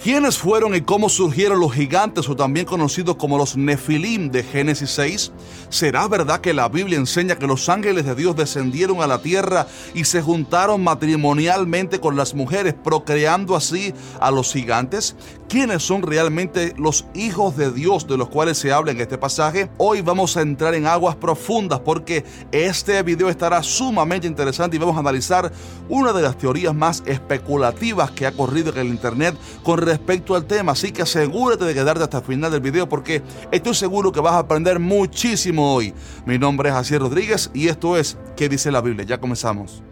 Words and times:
¿Quiénes 0.00 0.38
fueron 0.38 0.76
y 0.76 0.82
cómo 0.82 1.08
surgieron 1.08 1.58
los 1.58 1.72
gigantes 1.72 2.28
o 2.28 2.36
también 2.36 2.64
conocidos 2.64 3.16
como 3.16 3.38
los 3.38 3.56
Nefilim 3.56 4.30
de 4.30 4.44
Génesis 4.44 4.90
6? 4.90 5.32
¿Será 5.68 6.06
verdad 6.06 6.40
que 6.40 6.54
la 6.54 6.68
Biblia 6.68 6.96
enseña 6.96 7.36
que 7.36 7.48
los 7.48 7.68
ángeles 7.68 8.04
de 8.04 8.14
Dios 8.14 8.36
descendieron 8.36 9.02
a 9.02 9.08
la 9.08 9.20
tierra 9.20 9.66
y 9.94 10.04
se 10.04 10.22
juntaron 10.22 10.84
matrimonialmente 10.84 11.98
con 11.98 12.14
las 12.16 12.34
mujeres, 12.34 12.74
procreando 12.74 13.56
así 13.56 13.94
a 14.20 14.30
los 14.30 14.52
gigantes? 14.52 15.16
¿Quiénes 15.48 15.82
son 15.82 16.02
realmente 16.02 16.74
los 16.76 17.06
hijos 17.14 17.56
de 17.56 17.70
Dios 17.70 18.06
de 18.06 18.16
los 18.16 18.28
cuales 18.28 18.58
se 18.58 18.72
habla 18.72 18.92
en 18.92 19.00
este 19.00 19.18
pasaje? 19.18 19.70
Hoy 19.78 20.02
vamos 20.02 20.36
a 20.36 20.42
entrar 20.42 20.74
en 20.74 20.86
aguas 20.86 21.16
profundas 21.16 21.80
porque 21.80 22.24
este 22.52 23.02
video 23.02 23.28
estará 23.28 23.62
sumamente 23.62 24.26
interesante 24.26 24.76
y 24.76 24.80
vamos 24.80 24.96
a 24.96 25.00
analizar 25.00 25.52
una 25.88 26.12
de 26.12 26.22
las 26.22 26.36
teorías 26.38 26.74
más 26.74 27.02
especulativas 27.06 28.10
que 28.10 28.26
ha 28.26 28.32
corrido 28.32 28.72
en 28.72 28.78
el 28.78 28.88
internet 28.88 29.36
con 29.64 29.80
respecto 29.80 30.36
al 30.36 30.44
tema. 30.44 30.72
Así 30.72 30.92
que 30.92 31.02
asegúrate 31.02 31.64
de 31.64 31.74
quedarte 31.74 32.04
hasta 32.04 32.18
el 32.18 32.24
final 32.24 32.52
del 32.52 32.60
video 32.60 32.88
porque 32.88 33.22
estoy 33.50 33.74
seguro 33.74 34.12
que 34.12 34.20
vas 34.20 34.34
a 34.34 34.40
aprender 34.40 34.78
muchísimo 34.78 35.74
hoy. 35.74 35.92
Mi 36.26 36.38
nombre 36.38 36.68
es 36.68 36.74
Asier 36.76 37.00
Rodríguez 37.00 37.50
y 37.52 37.66
esto 37.66 37.96
es 37.96 38.16
¿Qué 38.36 38.48
dice 38.48 38.70
la 38.70 38.80
Biblia? 38.80 39.04
Ya 39.04 39.18
comenzamos. 39.18 39.82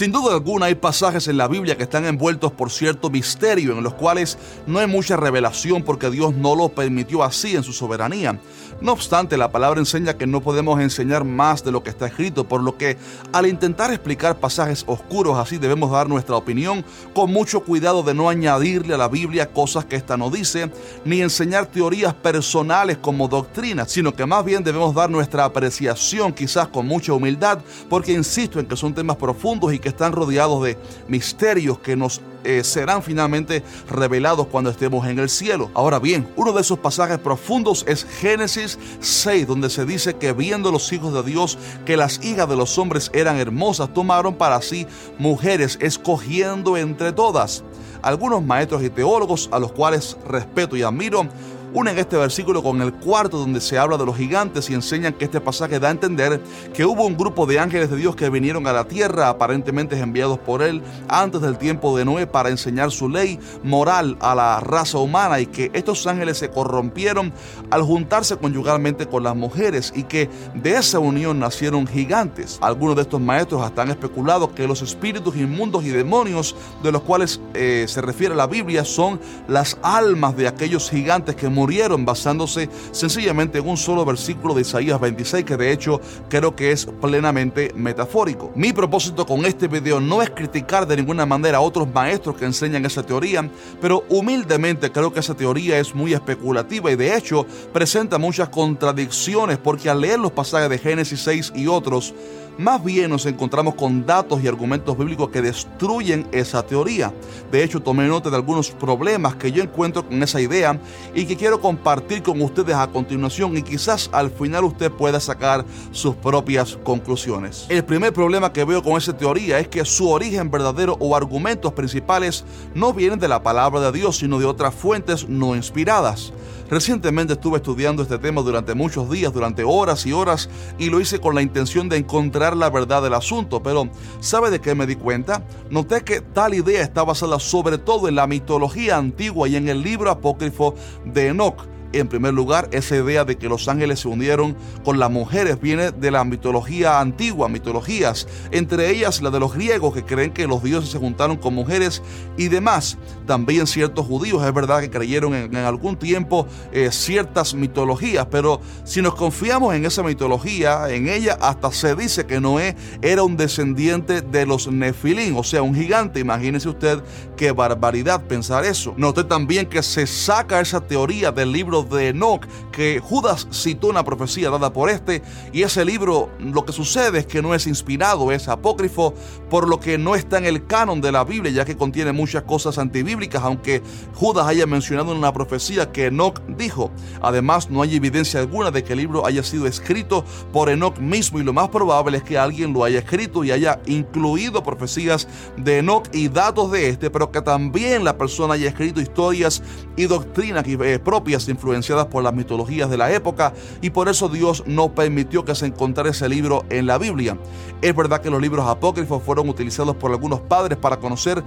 Sin 0.00 0.12
duda 0.12 0.32
alguna 0.32 0.64
hay 0.64 0.76
pasajes 0.76 1.28
en 1.28 1.36
la 1.36 1.46
Biblia 1.46 1.76
que 1.76 1.82
están 1.82 2.06
envueltos 2.06 2.52
por 2.52 2.70
cierto 2.70 3.10
misterio 3.10 3.76
en 3.76 3.84
los 3.84 3.92
cuales 3.92 4.38
no 4.66 4.78
hay 4.78 4.86
mucha 4.86 5.14
revelación 5.14 5.82
porque 5.82 6.08
Dios 6.08 6.32
no 6.32 6.56
lo 6.56 6.70
permitió 6.70 7.22
así 7.22 7.54
en 7.54 7.62
su 7.62 7.74
soberanía. 7.74 8.40
No 8.80 8.92
obstante, 8.92 9.36
la 9.36 9.52
palabra 9.52 9.78
enseña 9.78 10.16
que 10.16 10.26
no 10.26 10.40
podemos 10.40 10.80
enseñar 10.80 11.24
más 11.24 11.62
de 11.62 11.70
lo 11.70 11.82
que 11.82 11.90
está 11.90 12.06
escrito, 12.06 12.48
por 12.48 12.62
lo 12.62 12.78
que 12.78 12.96
al 13.30 13.46
intentar 13.46 13.90
explicar 13.90 14.38
pasajes 14.38 14.84
oscuros 14.86 15.36
así 15.36 15.58
debemos 15.58 15.90
dar 15.90 16.08
nuestra 16.08 16.36
opinión 16.36 16.82
con 17.12 17.30
mucho 17.30 17.60
cuidado 17.60 18.02
de 18.02 18.14
no 18.14 18.30
añadirle 18.30 18.94
a 18.94 18.96
la 18.96 19.08
Biblia 19.08 19.52
cosas 19.52 19.84
que 19.84 19.96
ésta 19.96 20.16
no 20.16 20.30
dice, 20.30 20.70
ni 21.04 21.20
enseñar 21.20 21.66
teorías 21.66 22.14
personales 22.14 22.96
como 22.96 23.28
doctrinas, 23.28 23.90
sino 23.92 24.14
que 24.14 24.24
más 24.24 24.46
bien 24.46 24.64
debemos 24.64 24.94
dar 24.94 25.10
nuestra 25.10 25.44
apreciación 25.44 26.32
quizás 26.32 26.68
con 26.68 26.86
mucha 26.86 27.12
humildad, 27.12 27.58
porque 27.90 28.12
insisto 28.12 28.58
en 28.58 28.64
que 28.64 28.76
son 28.76 28.94
temas 28.94 29.16
profundos 29.18 29.74
y 29.74 29.78
que 29.78 29.89
están 29.90 30.12
rodeados 30.12 30.62
de 30.62 30.78
misterios 31.08 31.78
que 31.78 31.96
nos 31.96 32.20
eh, 32.42 32.64
serán 32.64 33.02
finalmente 33.02 33.62
revelados 33.88 34.46
cuando 34.46 34.70
estemos 34.70 35.06
en 35.06 35.18
el 35.18 35.28
cielo. 35.28 35.70
Ahora 35.74 35.98
bien, 35.98 36.26
uno 36.36 36.52
de 36.52 36.62
esos 36.62 36.78
pasajes 36.78 37.18
profundos 37.18 37.84
es 37.86 38.04
Génesis 38.04 38.78
6, 39.00 39.46
donde 39.46 39.68
se 39.68 39.84
dice 39.84 40.14
que 40.14 40.32
viendo 40.32 40.72
los 40.72 40.90
hijos 40.92 41.12
de 41.12 41.22
Dios 41.22 41.58
que 41.84 41.98
las 41.98 42.24
hijas 42.24 42.48
de 42.48 42.56
los 42.56 42.78
hombres 42.78 43.10
eran 43.12 43.36
hermosas, 43.36 43.92
tomaron 43.92 44.34
para 44.34 44.62
sí 44.62 44.86
mujeres, 45.18 45.78
escogiendo 45.82 46.78
entre 46.78 47.12
todas. 47.12 47.62
Algunos 48.00 48.42
maestros 48.42 48.82
y 48.82 48.88
teólogos 48.88 49.50
a 49.52 49.58
los 49.58 49.72
cuales 49.72 50.16
respeto 50.26 50.76
y 50.76 50.82
admiro 50.82 51.28
unen 51.72 51.98
este 51.98 52.16
versículo 52.16 52.62
con 52.62 52.82
el 52.82 52.92
cuarto 52.92 53.38
donde 53.38 53.60
se 53.60 53.78
habla 53.78 53.96
de 53.96 54.04
los 54.04 54.16
gigantes 54.16 54.68
y 54.70 54.74
enseñan 54.74 55.12
que 55.12 55.24
este 55.24 55.40
pasaje 55.40 55.78
da 55.78 55.88
a 55.88 55.92
entender 55.92 56.40
que 56.74 56.84
hubo 56.84 57.06
un 57.06 57.16
grupo 57.16 57.46
de 57.46 57.60
ángeles 57.60 57.90
de 57.90 57.96
Dios 57.96 58.16
que 58.16 58.28
vinieron 58.28 58.66
a 58.66 58.72
la 58.72 58.84
tierra, 58.84 59.28
aparentemente 59.28 59.98
enviados 59.98 60.38
por 60.38 60.62
él 60.62 60.82
antes 61.08 61.40
del 61.40 61.58
tiempo 61.58 61.96
de 61.96 62.04
Noé 62.04 62.26
para 62.26 62.48
enseñar 62.48 62.90
su 62.90 63.08
ley 63.08 63.38
moral 63.62 64.16
a 64.20 64.34
la 64.34 64.60
raza 64.60 64.98
humana 64.98 65.38
y 65.40 65.46
que 65.46 65.70
estos 65.72 66.06
ángeles 66.06 66.38
se 66.38 66.50
corrompieron 66.50 67.32
al 67.70 67.82
juntarse 67.82 68.36
conyugalmente 68.36 69.06
con 69.06 69.22
las 69.22 69.36
mujeres 69.36 69.92
y 69.94 70.04
que 70.04 70.28
de 70.54 70.72
esa 70.72 70.98
unión 70.98 71.38
nacieron 71.38 71.86
gigantes. 71.86 72.58
Algunos 72.62 72.96
de 72.96 73.02
estos 73.02 73.20
maestros 73.20 73.62
hasta 73.62 73.82
han 73.82 73.90
especulado 73.90 74.52
que 74.54 74.66
los 74.66 74.82
espíritus 74.82 75.36
inmundos 75.36 75.84
y 75.84 75.90
demonios 75.90 76.56
de 76.82 76.90
los 76.90 77.02
cuales 77.02 77.40
eh, 77.54 77.84
se 77.86 78.00
refiere 78.00 78.34
la 78.34 78.46
Biblia 78.48 78.84
son 78.84 79.20
las 79.46 79.78
almas 79.82 80.36
de 80.36 80.48
aquellos 80.48 80.90
gigantes 80.90 81.36
que 81.36 81.48
murieron 81.48 81.59
basándose 82.04 82.68
sencillamente 82.92 83.58
en 83.58 83.68
un 83.68 83.76
solo 83.76 84.04
versículo 84.04 84.54
de 84.54 84.62
Isaías 84.62 85.00
26 85.00 85.44
que 85.44 85.56
de 85.56 85.72
hecho 85.72 86.00
creo 86.28 86.56
que 86.56 86.72
es 86.72 86.86
plenamente 86.86 87.72
metafórico. 87.74 88.50
Mi 88.54 88.72
propósito 88.72 89.26
con 89.26 89.44
este 89.44 89.68
video 89.68 90.00
no 90.00 90.22
es 90.22 90.30
criticar 90.30 90.86
de 90.86 90.96
ninguna 90.96 91.26
manera 91.26 91.58
a 91.58 91.60
otros 91.60 91.92
maestros 91.92 92.36
que 92.36 92.44
enseñan 92.44 92.86
esa 92.86 93.02
teoría, 93.02 93.48
pero 93.80 94.04
humildemente 94.08 94.90
creo 94.90 95.12
que 95.12 95.20
esa 95.20 95.34
teoría 95.34 95.78
es 95.78 95.94
muy 95.94 96.14
especulativa 96.14 96.90
y 96.90 96.96
de 96.96 97.16
hecho 97.16 97.46
presenta 97.72 98.18
muchas 98.18 98.48
contradicciones 98.48 99.58
porque 99.58 99.90
al 99.90 100.00
leer 100.00 100.18
los 100.18 100.32
pasajes 100.32 100.70
de 100.70 100.78
Génesis 100.78 101.20
6 101.20 101.52
y 101.54 101.66
otros, 101.66 102.14
más 102.60 102.84
bien 102.84 103.08
nos 103.08 103.24
encontramos 103.24 103.74
con 103.74 104.04
datos 104.04 104.44
y 104.44 104.46
argumentos 104.46 104.96
bíblicos 104.96 105.30
que 105.30 105.40
destruyen 105.40 106.26
esa 106.30 106.62
teoría. 106.62 107.10
De 107.50 107.64
hecho, 107.64 107.80
tomé 107.80 108.06
nota 108.06 108.28
de 108.28 108.36
algunos 108.36 108.70
problemas 108.70 109.34
que 109.36 109.50
yo 109.50 109.62
encuentro 109.62 110.06
con 110.06 110.22
esa 110.22 110.42
idea 110.42 110.78
y 111.14 111.24
que 111.24 111.36
quiero 111.36 111.58
compartir 111.58 112.22
con 112.22 112.40
ustedes 112.42 112.76
a 112.76 112.88
continuación 112.88 113.56
y 113.56 113.62
quizás 113.62 114.10
al 114.12 114.30
final 114.30 114.64
usted 114.64 114.92
pueda 114.92 115.20
sacar 115.20 115.64
sus 115.90 116.14
propias 116.16 116.78
conclusiones. 116.84 117.64
El 117.70 117.82
primer 117.82 118.12
problema 118.12 118.52
que 118.52 118.64
veo 118.64 118.82
con 118.82 118.98
esa 118.98 119.16
teoría 119.16 119.58
es 119.58 119.68
que 119.68 119.82
su 119.86 120.10
origen 120.10 120.50
verdadero 120.50 120.98
o 121.00 121.16
argumentos 121.16 121.72
principales 121.72 122.44
no 122.74 122.92
vienen 122.92 123.18
de 123.18 123.28
la 123.28 123.42
palabra 123.42 123.80
de 123.80 123.92
Dios, 123.92 124.18
sino 124.18 124.38
de 124.38 124.44
otras 124.44 124.74
fuentes 124.74 125.26
no 125.26 125.56
inspiradas. 125.56 126.34
Recientemente 126.70 127.32
estuve 127.32 127.56
estudiando 127.56 128.00
este 128.04 128.16
tema 128.18 128.42
durante 128.42 128.74
muchos 128.74 129.10
días, 129.10 129.32
durante 129.32 129.64
horas 129.64 130.06
y 130.06 130.12
horas, 130.12 130.48
y 130.78 130.88
lo 130.88 131.00
hice 131.00 131.18
con 131.18 131.34
la 131.34 131.42
intención 131.42 131.88
de 131.88 131.96
encontrar 131.96 132.49
la 132.56 132.70
verdad 132.70 133.02
del 133.02 133.14
asunto, 133.14 133.62
pero 133.62 133.88
¿sabe 134.20 134.50
de 134.50 134.60
qué 134.60 134.74
me 134.74 134.86
di 134.86 134.96
cuenta? 134.96 135.44
Noté 135.70 136.02
que 136.02 136.20
tal 136.20 136.54
idea 136.54 136.82
está 136.82 137.04
basada 137.04 137.38
sobre 137.38 137.78
todo 137.78 138.08
en 138.08 138.14
la 138.14 138.26
mitología 138.26 138.96
antigua 138.96 139.48
y 139.48 139.56
en 139.56 139.68
el 139.68 139.82
libro 139.82 140.10
apócrifo 140.10 140.74
de 141.04 141.28
Enoch 141.28 141.66
en 141.92 142.08
primer 142.08 142.34
lugar, 142.34 142.68
esa 142.72 142.96
idea 142.96 143.24
de 143.24 143.36
que 143.36 143.48
los 143.48 143.68
ángeles 143.68 144.00
se 144.00 144.08
unieron 144.08 144.56
con 144.84 144.98
las 144.98 145.10
mujeres 145.10 145.60
viene 145.60 145.90
de 145.90 146.10
la 146.10 146.24
mitología 146.24 147.00
antigua, 147.00 147.48
mitologías, 147.48 148.26
entre 148.50 148.90
ellas 148.90 149.22
la 149.22 149.30
de 149.30 149.40
los 149.40 149.54
griegos 149.54 149.94
que 149.94 150.04
creen 150.04 150.32
que 150.32 150.46
los 150.46 150.62
dioses 150.62 150.90
se 150.90 150.98
juntaron 150.98 151.36
con 151.36 151.54
mujeres 151.54 152.02
y 152.36 152.48
demás. 152.48 152.98
También 153.26 153.66
ciertos 153.66 154.06
judíos, 154.06 154.44
es 154.44 154.52
verdad 154.52 154.80
que 154.80 154.90
creyeron 154.90 155.34
en, 155.34 155.56
algún 155.56 155.96
tiempo 155.96 156.46
eh, 156.72 156.90
ciertas 156.92 157.54
mitologías, 157.54 158.26
pero 158.30 158.60
si 158.84 159.02
nos 159.02 159.14
confiamos 159.14 159.74
en 159.74 159.84
esa 159.84 160.02
mitología, 160.02 160.88
en 160.90 161.08
ella 161.08 161.36
hasta 161.40 161.70
se 161.72 161.94
dice 161.94 162.26
que 162.26 162.40
Noé 162.40 162.76
era 163.02 163.22
un 163.22 163.36
descendiente 163.36 164.20
de 164.20 164.46
los 164.46 164.68
Nefilim, 164.68 165.36
o 165.36 165.44
sea, 165.44 165.62
un 165.62 165.74
gigante. 165.74 166.20
Imagínese 166.20 166.68
usted 166.68 167.02
qué 167.40 167.52
barbaridad 167.52 168.26
pensar 168.26 168.66
eso. 168.66 168.92
Noté 168.98 169.24
también 169.24 169.64
que 169.64 169.82
se 169.82 170.06
saca 170.06 170.60
esa 170.60 170.82
teoría 170.82 171.32
del 171.32 171.52
libro 171.52 171.82
de 171.82 172.08
Enoch 172.08 172.44
que 172.70 173.00
Judas 173.00 173.48
citó 173.50 173.86
una 173.86 174.04
profecía 174.04 174.50
dada 174.50 174.74
por 174.74 174.90
este 174.90 175.22
y 175.50 175.62
ese 175.62 175.86
libro 175.86 176.28
lo 176.38 176.66
que 176.66 176.72
sucede 176.72 177.20
es 177.20 177.26
que 177.26 177.40
no 177.40 177.54
es 177.54 177.66
inspirado, 177.66 178.30
es 178.30 178.46
apócrifo, 178.46 179.14
por 179.48 179.66
lo 179.66 179.80
que 179.80 179.96
no 179.96 180.16
está 180.16 180.36
en 180.36 180.44
el 180.44 180.66
canon 180.66 181.00
de 181.00 181.12
la 181.12 181.24
Biblia 181.24 181.50
ya 181.50 181.64
que 181.64 181.78
contiene 181.78 182.12
muchas 182.12 182.42
cosas 182.42 182.76
antibíblicas, 182.76 183.42
aunque 183.42 183.80
Judas 184.16 184.46
haya 184.46 184.66
mencionado 184.66 185.12
en 185.12 185.16
una 185.16 185.32
profecía 185.32 185.90
que 185.92 186.08
Enoch 186.08 186.42
dijo. 186.46 186.90
Además, 187.22 187.70
no 187.70 187.80
hay 187.80 187.96
evidencia 187.96 188.40
alguna 188.40 188.70
de 188.70 188.84
que 188.84 188.92
el 188.92 188.98
libro 188.98 189.24
haya 189.24 189.42
sido 189.42 189.66
escrito 189.66 190.26
por 190.52 190.68
Enoch 190.68 190.98
mismo 190.98 191.40
y 191.40 191.42
lo 191.42 191.54
más 191.54 191.70
probable 191.70 192.18
es 192.18 192.22
que 192.22 192.36
alguien 192.36 192.74
lo 192.74 192.84
haya 192.84 192.98
escrito 192.98 193.44
y 193.44 193.50
haya 193.50 193.80
incluido 193.86 194.62
profecías 194.62 195.26
de 195.56 195.78
Enoch 195.78 196.06
y 196.12 196.28
datos 196.28 196.70
de 196.70 196.90
este, 196.90 197.08
pero 197.08 197.29
que 197.30 197.42
también 197.42 198.04
la 198.04 198.16
persona 198.16 198.54
haya 198.54 198.68
escrito 198.68 199.00
historias 199.00 199.62
y 199.96 200.06
doctrinas 200.06 200.64
eh, 200.66 200.98
propias 201.02 201.48
influenciadas 201.48 202.06
por 202.06 202.22
las 202.22 202.34
mitologías 202.34 202.90
de 202.90 202.96
la 202.96 203.12
época 203.12 203.52
y 203.80 203.90
por 203.90 204.08
eso 204.08 204.28
Dios 204.28 204.64
no 204.66 204.94
permitió 204.94 205.44
que 205.44 205.54
se 205.54 205.66
encontrara 205.66 206.10
ese 206.10 206.28
libro 206.28 206.64
en 206.70 206.86
la 206.86 206.98
Biblia. 206.98 207.38
Es 207.82 207.96
verdad 207.96 208.20
que 208.20 208.30
los 208.30 208.40
libros 208.42 208.66
apócrifos 208.66 209.22
fueron 209.22 209.48
utilizados 209.48 209.96
por 209.96 210.10
algunos 210.10 210.40
padres 210.40 210.78
para 210.78 210.98
conocer, 210.98 211.42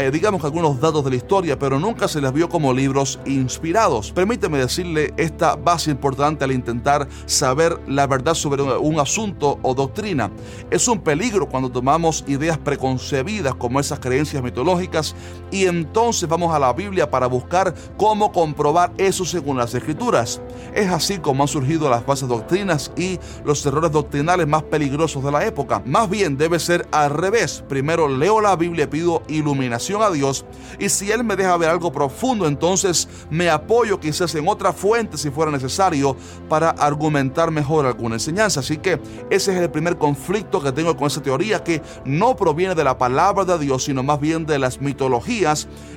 eh, 0.00 0.10
digamos, 0.12 0.44
algunos 0.44 0.80
datos 0.80 1.04
de 1.04 1.10
la 1.10 1.16
historia, 1.16 1.58
pero 1.58 1.78
nunca 1.78 2.08
se 2.08 2.20
les 2.20 2.32
vio 2.32 2.48
como 2.48 2.72
libros 2.72 3.20
inspirados. 3.24 4.12
Permíteme 4.12 4.58
decirle 4.58 5.14
esta 5.16 5.56
base 5.56 5.90
importante 5.90 6.44
al 6.44 6.52
intentar 6.52 7.08
saber 7.26 7.78
la 7.86 8.06
verdad 8.06 8.34
sobre 8.34 8.62
un 8.62 8.98
asunto 8.98 9.58
o 9.62 9.74
doctrina. 9.74 10.30
Es 10.70 10.88
un 10.88 11.00
peligro 11.00 11.48
cuando 11.48 11.70
tomamos 11.70 12.24
ideas 12.26 12.58
preconcebidas 12.58 13.54
como 13.54 13.80
esas 13.80 14.00
creencias 14.00 14.42
mitológicas 14.42 15.14
y 15.50 15.66
entonces 15.66 16.28
vamos 16.28 16.54
a 16.54 16.58
la 16.58 16.72
Biblia 16.72 17.10
para 17.10 17.26
buscar 17.26 17.74
cómo 17.96 18.32
comprobar 18.32 18.92
eso 18.98 19.24
según 19.24 19.56
las 19.56 19.74
escrituras. 19.74 20.40
Es 20.74 20.90
así 20.90 21.18
como 21.18 21.44
han 21.44 21.48
surgido 21.48 21.88
las 21.88 22.04
falsas 22.04 22.28
doctrinas 22.28 22.92
y 22.96 23.18
los 23.44 23.64
errores 23.64 23.92
doctrinales 23.92 24.46
más 24.46 24.64
peligrosos 24.64 25.22
de 25.22 25.30
la 25.30 25.46
época. 25.46 25.82
Más 25.84 26.10
bien 26.10 26.36
debe 26.36 26.58
ser 26.58 26.86
al 26.90 27.10
revés. 27.10 27.64
Primero 27.68 28.08
leo 28.08 28.40
la 28.40 28.56
Biblia 28.56 28.90
pido 28.90 29.22
iluminación 29.28 30.02
a 30.02 30.10
Dios 30.10 30.44
y 30.78 30.88
si 30.88 31.10
Él 31.10 31.24
me 31.24 31.36
deja 31.36 31.56
ver 31.56 31.70
algo 31.70 31.92
profundo, 31.92 32.46
entonces 32.46 33.08
me 33.30 33.48
apoyo 33.48 34.00
quizás 34.00 34.34
en 34.34 34.48
otra 34.48 34.72
fuente 34.72 35.16
si 35.16 35.30
fuera 35.30 35.50
necesario 35.50 36.16
para 36.48 36.70
argumentar 36.70 37.50
mejor 37.50 37.86
alguna 37.86 38.16
enseñanza. 38.16 38.60
Así 38.60 38.78
que 38.78 39.00
ese 39.30 39.54
es 39.54 39.60
el 39.60 39.70
primer 39.70 39.96
conflicto 39.96 40.60
que 40.62 40.72
tengo 40.72 40.96
con 40.96 41.06
esa 41.06 41.22
teoría 41.22 41.62
que 41.62 41.82
no 42.04 42.36
proviene 42.36 42.74
de 42.74 42.84
la 42.84 42.98
palabra 42.98 43.44
de 43.44 43.58
Dios, 43.58 43.84
sino 43.84 44.02
más 44.02 44.20
bien 44.20 44.44
de 44.44 44.58
las 44.58 44.80
mitologías 44.80 45.15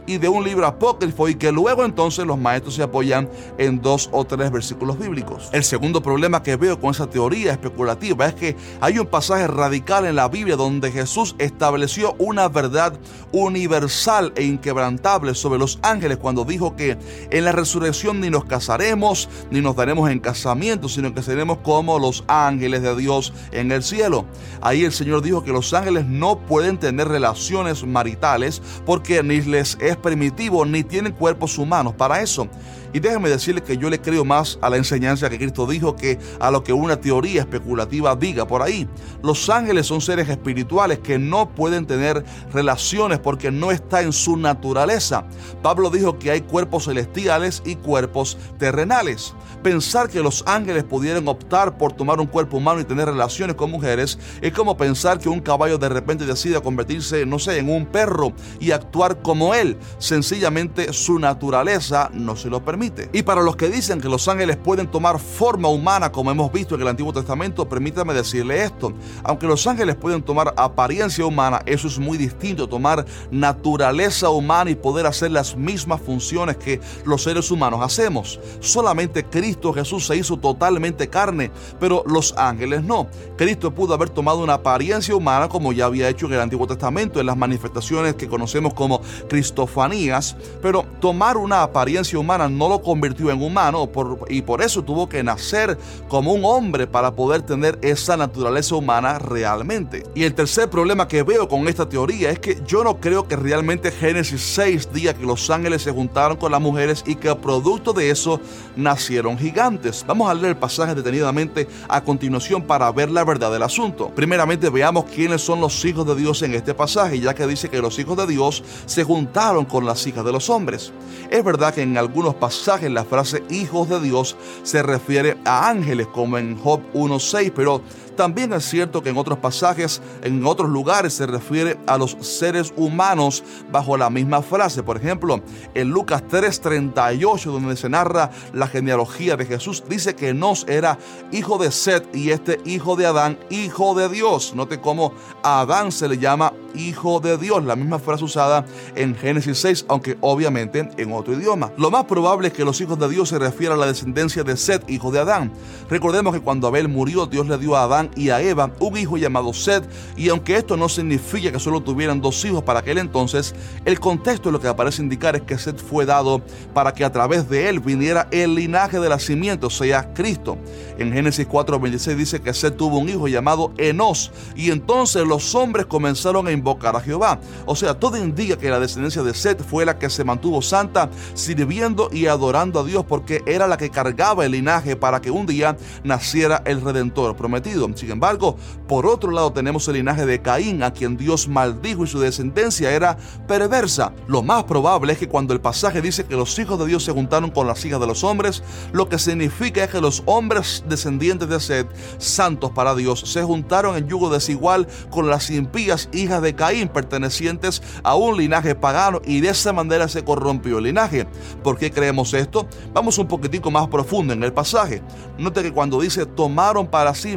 y 0.10 0.18
de 0.18 0.28
un 0.28 0.44
libro 0.44 0.66
apócrifo 0.66 1.30
y 1.30 1.36
que 1.36 1.52
luego 1.52 1.86
entonces 1.86 2.26
los 2.26 2.40
maestros 2.40 2.76
se 2.76 2.84
apoyan 2.84 3.30
en 3.60 3.80
dos 3.80 4.10
o 4.12 4.26
tres 4.26 4.52
versículos 4.52 4.98
bíblicos. 4.98 5.50
El 5.54 5.64
segundo 5.64 6.02
problema 6.02 6.42
que 6.42 6.56
veo 6.56 6.80
con 6.80 6.92
esa 6.92 7.08
teoría 7.08 7.52
especulativa 7.52 8.26
es 8.26 8.34
que 8.34 8.56
hay 8.82 8.98
un 8.98 9.06
pasaje 9.06 9.46
radical 9.46 10.06
en 10.06 10.16
la 10.16 10.28
Biblia 10.28 10.56
donde 10.56 10.92
Jesús 10.92 11.36
estableció 11.38 12.16
una 12.18 12.48
verdad 12.50 12.94
universal 13.32 14.34
e 14.36 14.44
inquebrantable 14.44 15.36
sobre 15.36 15.60
los 15.60 15.78
ángeles 15.84 16.18
cuando 16.18 16.44
dijo 16.44 16.76
que 16.76 16.98
en 17.30 17.46
la 17.46 17.52
resurrección 17.52 18.20
ni 18.20 18.32
nos 18.32 18.46
casaremos 18.46 19.30
ni 19.52 19.62
nos 19.62 19.76
daremos 19.76 20.10
en 20.10 20.20
casamiento, 20.20 20.90
sino 20.90 21.14
que 21.14 21.22
seremos 21.22 21.60
como 21.60 22.00
los 22.00 22.24
ángeles 22.28 22.82
de 22.82 22.96
Dios 22.96 23.34
en 23.52 23.72
el 23.72 23.84
cielo. 23.84 24.26
Ahí 24.62 24.84
el 24.84 24.92
Señor 24.92 25.22
dijo 25.22 25.44
que 25.44 25.52
los 25.52 25.74
ángeles 25.74 26.06
no 26.06 26.40
pueden 26.40 26.78
tener 26.78 27.08
relaciones 27.08 27.84
maritales 27.86 28.62
porque 28.86 29.09
ni 29.24 29.42
les 29.42 29.78
es 29.82 29.98
primitivo 29.98 30.66
ni 30.66 30.84
tienen 30.84 31.14
cuerpos 31.14 31.58
humanos 31.58 31.94
para 31.96 32.22
eso. 32.22 32.48
Y 32.94 33.00
déjame 33.00 33.30
decirle 33.30 33.62
que 33.62 33.78
yo 33.78 33.90
le 33.90 34.02
creo 34.02 34.26
más 34.26 34.58
a 34.62 34.70
la 34.70 34.78
enseñanza 34.78 35.30
que 35.30 35.38
Cristo 35.38 35.68
dijo 35.68 35.96
que 35.96 36.18
a 36.40 36.50
lo 36.50 36.64
que 36.64 36.74
una 36.74 37.00
teoría 37.00 37.42
especulativa 37.42 38.16
diga 38.16 38.48
por 38.48 38.62
ahí. 38.62 38.88
Los 39.22 39.50
ángeles 39.50 39.86
son 39.86 40.02
seres 40.02 40.28
espirituales 40.30 41.00
que 41.00 41.20
no 41.20 41.54
pueden 41.54 41.86
tener 41.86 42.24
relaciones 42.52 43.20
porque 43.20 43.52
no 43.52 43.72
está 43.72 44.02
en 44.02 44.12
su 44.12 44.38
naturaleza. 44.38 45.26
Pablo 45.62 45.90
dijo 45.90 46.18
que 46.18 46.32
hay 46.32 46.42
cuerpos 46.42 46.86
celestiales 46.86 47.62
y 47.66 47.76
cuerpos 47.76 48.38
terrenales. 48.58 49.36
Pensar 49.62 50.10
que 50.10 50.22
los 50.22 50.44
ángeles 50.48 50.84
pudieran 50.84 51.28
optar 51.28 51.78
por 51.78 51.94
tomar 51.94 52.20
un 52.20 52.28
cuerpo 52.28 52.58
humano 52.58 52.80
y 52.80 52.86
tener 52.86 53.08
relaciones 53.08 53.56
con 53.56 53.70
mujeres 53.70 54.18
es 54.42 54.54
como 54.54 54.78
pensar 54.78 55.20
que 55.20 55.30
un 55.30 55.42
caballo 55.42 55.78
de 55.78 55.90
repente 55.90 56.26
decida 56.26 56.62
convertirse, 56.62 57.26
no 57.26 57.40
sé, 57.40 57.60
en 57.60 57.70
un 57.70 57.86
perro 57.86 58.34
y 58.60 58.72
actuar 58.72 59.22
como 59.22 59.54
él. 59.54 59.78
Sencillamente 60.00 60.94
su 60.94 61.20
naturaleza 61.20 62.10
no 62.14 62.36
se 62.36 62.50
lo 62.50 62.64
permite. 62.64 62.79
Y 63.12 63.24
para 63.24 63.42
los 63.42 63.56
que 63.56 63.68
dicen 63.68 64.00
que 64.00 64.08
los 64.08 64.28
ángeles 64.28 64.56
pueden 64.56 64.88
tomar 64.88 65.20
forma 65.20 65.68
humana 65.68 66.12
como 66.12 66.32
hemos 66.32 66.52
visto 66.52 66.76
en 66.76 66.82
el 66.82 66.88
Antiguo 66.88 67.12
Testamento, 67.12 67.68
permítame 67.68 68.14
decirle 68.14 68.64
esto. 68.64 68.94
Aunque 69.24 69.48
los 69.48 69.66
ángeles 69.68 69.96
pueden 69.96 70.22
tomar 70.22 70.54
apariencia 70.56 71.26
humana, 71.26 71.62
eso 71.66 71.88
es 71.88 72.00
muy 72.00 72.18
distinto, 72.18 72.70
tomar 72.70 73.06
naturaleza 73.32 74.30
humana 74.30 74.72
y 74.72 74.76
poder 74.76 75.06
hacer 75.06 75.32
las 75.32 75.58
mismas 75.58 76.00
funciones 76.02 76.56
que 76.58 76.80
los 77.04 77.24
seres 77.24 77.52
humanos 77.52 77.82
hacemos. 77.84 78.40
Solamente 78.60 79.26
Cristo 79.26 79.50
Cristo 79.50 79.74
Jesús 79.74 80.06
se 80.06 80.16
hizo 80.16 80.38
totalmente 80.38 81.08
carne, 81.10 81.50
pero 81.80 82.04
los 82.06 82.36
ángeles 82.38 82.84
no. 82.84 83.08
Cristo 83.36 83.74
pudo 83.74 83.96
haber 83.96 84.10
tomado 84.10 84.44
una 84.44 84.54
apariencia 84.54 85.16
humana 85.16 85.50
como 85.50 85.74
ya 85.74 85.86
había 85.86 86.08
hecho 86.08 86.28
en 86.28 86.34
el 86.34 86.42
Antiguo 86.42 86.68
Testamento, 86.68 87.20
en 87.20 87.26
las 87.26 87.36
manifestaciones 87.36 88.14
que 88.14 88.28
conocemos 88.28 88.76
como 88.76 89.02
cristofanías, 89.28 90.36
pero 90.62 90.86
tomar 91.02 91.36
una 91.36 91.64
apariencia 91.64 92.20
humana 92.20 92.48
no 92.48 92.69
lo 92.70 92.82
convirtió 92.82 93.32
en 93.32 93.42
humano 93.42 93.90
y 94.30 94.42
por 94.42 94.62
eso 94.62 94.84
tuvo 94.84 95.10
que 95.10 95.24
nacer 95.24 95.78
como 96.08 96.34
un 96.34 96.46
hombre 96.46 96.88
para 96.88 97.12
poder 97.12 97.42
tener 97.42 97.78
esa 97.82 98.16
naturaleza 98.16 98.76
humana 98.76 99.20
realmente. 99.20 100.04
Y 100.16 100.24
el 100.24 100.34
tercer 100.34 100.70
problema 100.70 101.08
que 101.08 101.24
veo 101.24 101.48
con 101.48 101.68
esta 101.68 101.90
teoría 101.90 102.30
es 102.30 102.40
que 102.40 102.62
yo 102.66 102.84
no 102.84 103.00
creo 103.00 103.28
que 103.28 103.36
realmente 103.36 103.92
Génesis 103.92 104.42
6 104.54 104.90
diga 104.94 105.14
que 105.14 105.26
los 105.26 105.50
ángeles 105.50 105.82
se 105.82 105.92
juntaron 105.92 106.38
con 106.38 106.52
las 106.52 106.62
mujeres 106.62 107.04
y 107.06 107.16
que 107.16 107.30
producto 107.36 107.94
de 107.94 108.10
eso 108.10 108.40
nacieron 108.76 109.38
gigantes. 109.38 110.04
Vamos 110.08 110.30
a 110.30 110.34
leer 110.34 110.50
el 110.50 110.58
pasaje 110.58 110.96
detenidamente 110.96 111.68
a 111.88 112.04
continuación 112.04 112.64
para 112.64 112.92
ver 112.92 113.10
la 113.10 113.24
verdad 113.24 113.52
del 113.52 113.64
asunto. 113.64 114.12
Primeramente 114.16 114.70
veamos 114.70 115.06
quiénes 115.06 115.42
son 115.42 115.62
los 115.62 115.84
hijos 115.86 116.06
de 116.06 116.16
Dios 116.16 116.42
en 116.42 116.54
este 116.54 116.74
pasaje, 116.74 117.20
ya 117.20 117.34
que 117.34 117.48
dice 117.48 117.70
que 117.70 117.82
los 117.82 117.98
hijos 118.00 118.18
de 118.18 118.28
Dios 118.28 118.64
se 118.86 119.04
juntaron 119.04 119.66
con 119.66 119.86
las 119.86 120.06
hijas 120.08 120.26
de 120.26 120.32
los 120.32 120.50
hombres. 120.50 120.92
Es 121.30 121.44
verdad 121.44 121.74
que 121.74 121.82
en 121.82 121.98
algunos 121.98 122.36
pasajes 122.36 122.59
la 122.68 123.06
frase 123.06 123.44
hijos 123.50 123.90
de 123.90 124.02
Dios 124.02 124.36
se 124.64 124.84
refiere 124.84 125.38
a 125.46 125.70
ángeles, 125.70 126.08
como 126.08 126.38
en 126.38 126.58
Job 126.58 126.82
1.6, 126.94 127.54
pero 127.56 127.82
también 128.20 128.52
es 128.52 128.66
cierto 128.66 129.02
que 129.02 129.12
en 129.12 129.18
otros 129.18 129.38
pasajes, 129.38 130.02
en 130.24 130.46
otros 130.46 130.70
lugares, 130.70 131.14
se 131.14 131.26
refiere 131.26 131.80
a 131.88 131.98
los 131.98 132.18
seres 132.20 132.74
humanos 132.76 133.46
bajo 133.72 133.96
la 133.96 134.10
misma 134.10 134.42
frase. 134.42 134.84
Por 134.84 134.98
ejemplo, 134.98 135.42
en 135.74 135.90
Lucas 135.90 136.24
3:38, 136.30 137.50
donde 137.50 137.78
se 137.78 137.88
narra 137.88 138.30
la 138.52 138.68
genealogía 138.68 139.38
de 139.38 139.46
Jesús, 139.46 139.86
dice 139.88 140.16
que 140.16 140.34
Nos 140.34 140.68
era 140.68 141.00
hijo 141.32 141.58
de 141.58 141.72
Set 141.72 142.14
y 142.14 142.32
este 142.32 142.60
hijo 142.66 142.98
de 142.98 143.06
Adán, 143.06 143.40
hijo 143.50 143.96
de 143.96 144.10
Dios. 144.10 144.54
Note 144.54 144.82
cómo 144.82 145.14
a 145.42 145.62
Adán 145.62 145.94
se 145.94 146.10
le 146.10 146.18
llama 146.18 146.52
hijo 146.76 147.20
de 147.20 147.38
Dios, 147.38 147.64
la 147.64 147.76
misma 147.76 148.00
frase 148.00 148.24
usada 148.24 148.66
en 148.96 149.16
Génesis 149.16 149.58
6, 149.60 149.86
aunque 149.88 150.18
obviamente 150.22 150.90
en 150.98 151.12
otro 151.14 151.34
idioma. 151.34 151.72
Lo 151.78 151.92
más 151.92 152.06
probable 152.06 152.50
es 152.50 152.54
que 152.54 152.66
los 152.66 152.80
hijos 152.82 153.00
de 153.00 153.10
Dios 153.10 153.30
se 153.30 153.40
refieran 153.40 153.78
a 153.78 153.82
la 153.82 153.88
descendencia 153.88 154.44
de 154.44 154.58
Set, 154.58 154.90
hijo 154.90 155.12
de 155.12 155.20
Adán. 155.20 155.52
Recordemos 155.90 156.34
que 156.34 156.42
cuando 156.42 156.68
Abel 156.68 156.88
murió, 156.88 157.26
Dios 157.26 157.48
le 157.48 157.58
dio 157.58 157.76
a 157.76 157.84
Adán 157.84 158.09
y 158.16 158.30
a 158.30 158.42
Eva 158.42 158.72
un 158.80 158.98
hijo 158.98 159.18
llamado 159.18 159.54
Seth, 159.54 159.90
y 160.16 160.30
aunque 160.30 160.56
esto 160.56 160.78
no 160.78 160.90
significa 160.90 161.52
que 161.52 161.60
solo 161.60 161.82
tuvieran 161.82 162.22
dos 162.22 162.44
hijos 162.46 162.64
para 162.64 162.80
aquel 162.80 162.98
entonces, 162.98 163.56
el 163.86 164.00
contexto 164.00 164.52
lo 164.52 164.60
que 164.60 164.68
aparece 164.68 165.02
indicar 165.02 165.36
es 165.36 165.42
que 165.44 165.58
Seth 165.58 165.80
fue 165.80 166.06
dado 166.06 166.42
para 166.74 166.94
que 166.94 167.06
a 167.06 167.12
través 167.12 167.50
de 167.50 167.70
él 167.70 167.80
viniera 167.80 168.28
el 168.32 168.56
linaje 168.56 169.00
de 169.00 169.10
la 169.10 169.20
simiente, 169.20 169.66
o 169.66 169.70
sea, 169.70 170.14
Cristo. 170.14 170.58
En 170.98 171.14
Génesis 171.14 171.48
4:26 171.48 172.16
dice 172.16 172.42
que 172.42 172.54
Seth 172.54 172.78
tuvo 172.78 172.98
un 172.98 173.10
hijo 173.10 173.28
llamado 173.28 173.74
Enos, 173.78 174.32
y 174.56 174.72
entonces 174.72 175.26
los 175.26 175.56
hombres 175.56 175.86
comenzaron 175.86 176.48
a 176.48 176.52
invocar 176.52 176.96
a 176.96 177.02
Jehová. 177.02 177.40
O 177.66 177.76
sea, 177.76 177.94
todo 177.94 178.18
indica 178.18 178.58
que 178.58 178.70
la 178.70 178.80
descendencia 178.80 179.24
de 179.24 179.34
Seth 179.34 179.64
fue 179.64 179.86
la 179.86 179.98
que 179.98 180.10
se 180.10 180.24
mantuvo 180.24 180.62
santa, 180.62 181.10
sirviendo 181.34 182.10
y 182.12 182.28
adorando 182.28 182.80
a 182.80 182.84
Dios, 182.84 183.06
porque 183.08 183.42
era 183.46 183.68
la 183.68 183.78
que 183.78 183.90
cargaba 183.90 184.46
el 184.46 184.52
linaje 184.52 184.96
para 184.96 185.22
que 185.22 185.32
un 185.32 185.46
día 185.46 185.78
naciera 186.04 186.62
el 186.66 186.82
Redentor 186.82 187.36
prometido. 187.36 187.86
Sin 188.00 188.12
embargo, 188.12 188.56
por 188.88 189.06
otro 189.06 189.32
lado 189.32 189.52
tenemos 189.52 189.88
el 189.88 189.96
linaje 189.96 190.26
de 190.26 190.42
Caín, 190.42 190.84
a 190.84 190.94
quien 190.94 191.18
Dios 191.18 191.50
maldijo 191.50 192.06
y 192.06 192.08
su 192.08 192.20
descendencia 192.20 192.92
era 192.92 193.18
perversa. 193.46 194.14
Lo 194.28 194.42
más 194.42 194.64
probable 194.64 195.12
es 195.12 195.20
que 195.20 195.28
cuando 195.28 195.54
el 195.54 195.60
pasaje 195.60 196.02
dice 196.02 196.26
que 196.26 196.38
los 196.38 196.58
hijos 196.60 196.80
de 196.80 196.86
Dios 196.86 197.04
se 197.04 197.12
juntaron 197.12 197.52
con 197.52 197.68
las 197.68 197.84
hijas 197.84 198.00
de 198.00 198.08
los 198.08 198.24
hombres, 198.24 198.64
lo 198.94 199.10
que 199.10 199.20
significa 199.20 199.84
es 199.84 199.90
que 199.90 200.00
los 200.00 200.24
hombres 200.26 200.84
descendientes 200.88 201.50
de 201.50 201.60
Seth, 201.60 201.88
santos 202.20 202.72
para 202.72 202.96
Dios, 202.96 203.20
se 203.20 203.44
juntaron 203.44 203.98
en 203.98 204.08
yugo 204.08 204.30
desigual 204.30 204.88
con 205.10 205.30
las 205.30 205.50
impías 205.50 206.08
hijas 206.14 206.42
de 206.42 206.56
Caín, 206.56 206.88
pertenecientes 206.88 207.82
a 208.04 208.16
un 208.16 208.38
linaje 208.38 208.76
pagano, 208.76 209.22
y 209.26 209.42
de 209.42 209.50
esa 209.50 209.74
manera 209.74 210.08
se 210.08 210.24
corrompió 210.24 210.78
el 210.78 210.86
linaje. 210.86 211.28
¿Por 211.64 211.78
qué 211.78 211.92
creemos 211.92 212.34
esto? 212.34 212.66
Vamos 212.94 213.18
un 213.18 213.28
poquitico 213.28 213.70
más 213.70 213.88
profundo 213.90 214.32
en 214.32 214.44
el 214.44 214.54
pasaje. 214.54 215.02
Note 215.38 215.64
que 215.64 215.74
cuando 215.74 216.00
dice 216.00 216.26
tomaron 216.26 216.88
para 216.88 217.14
sí 217.14 217.36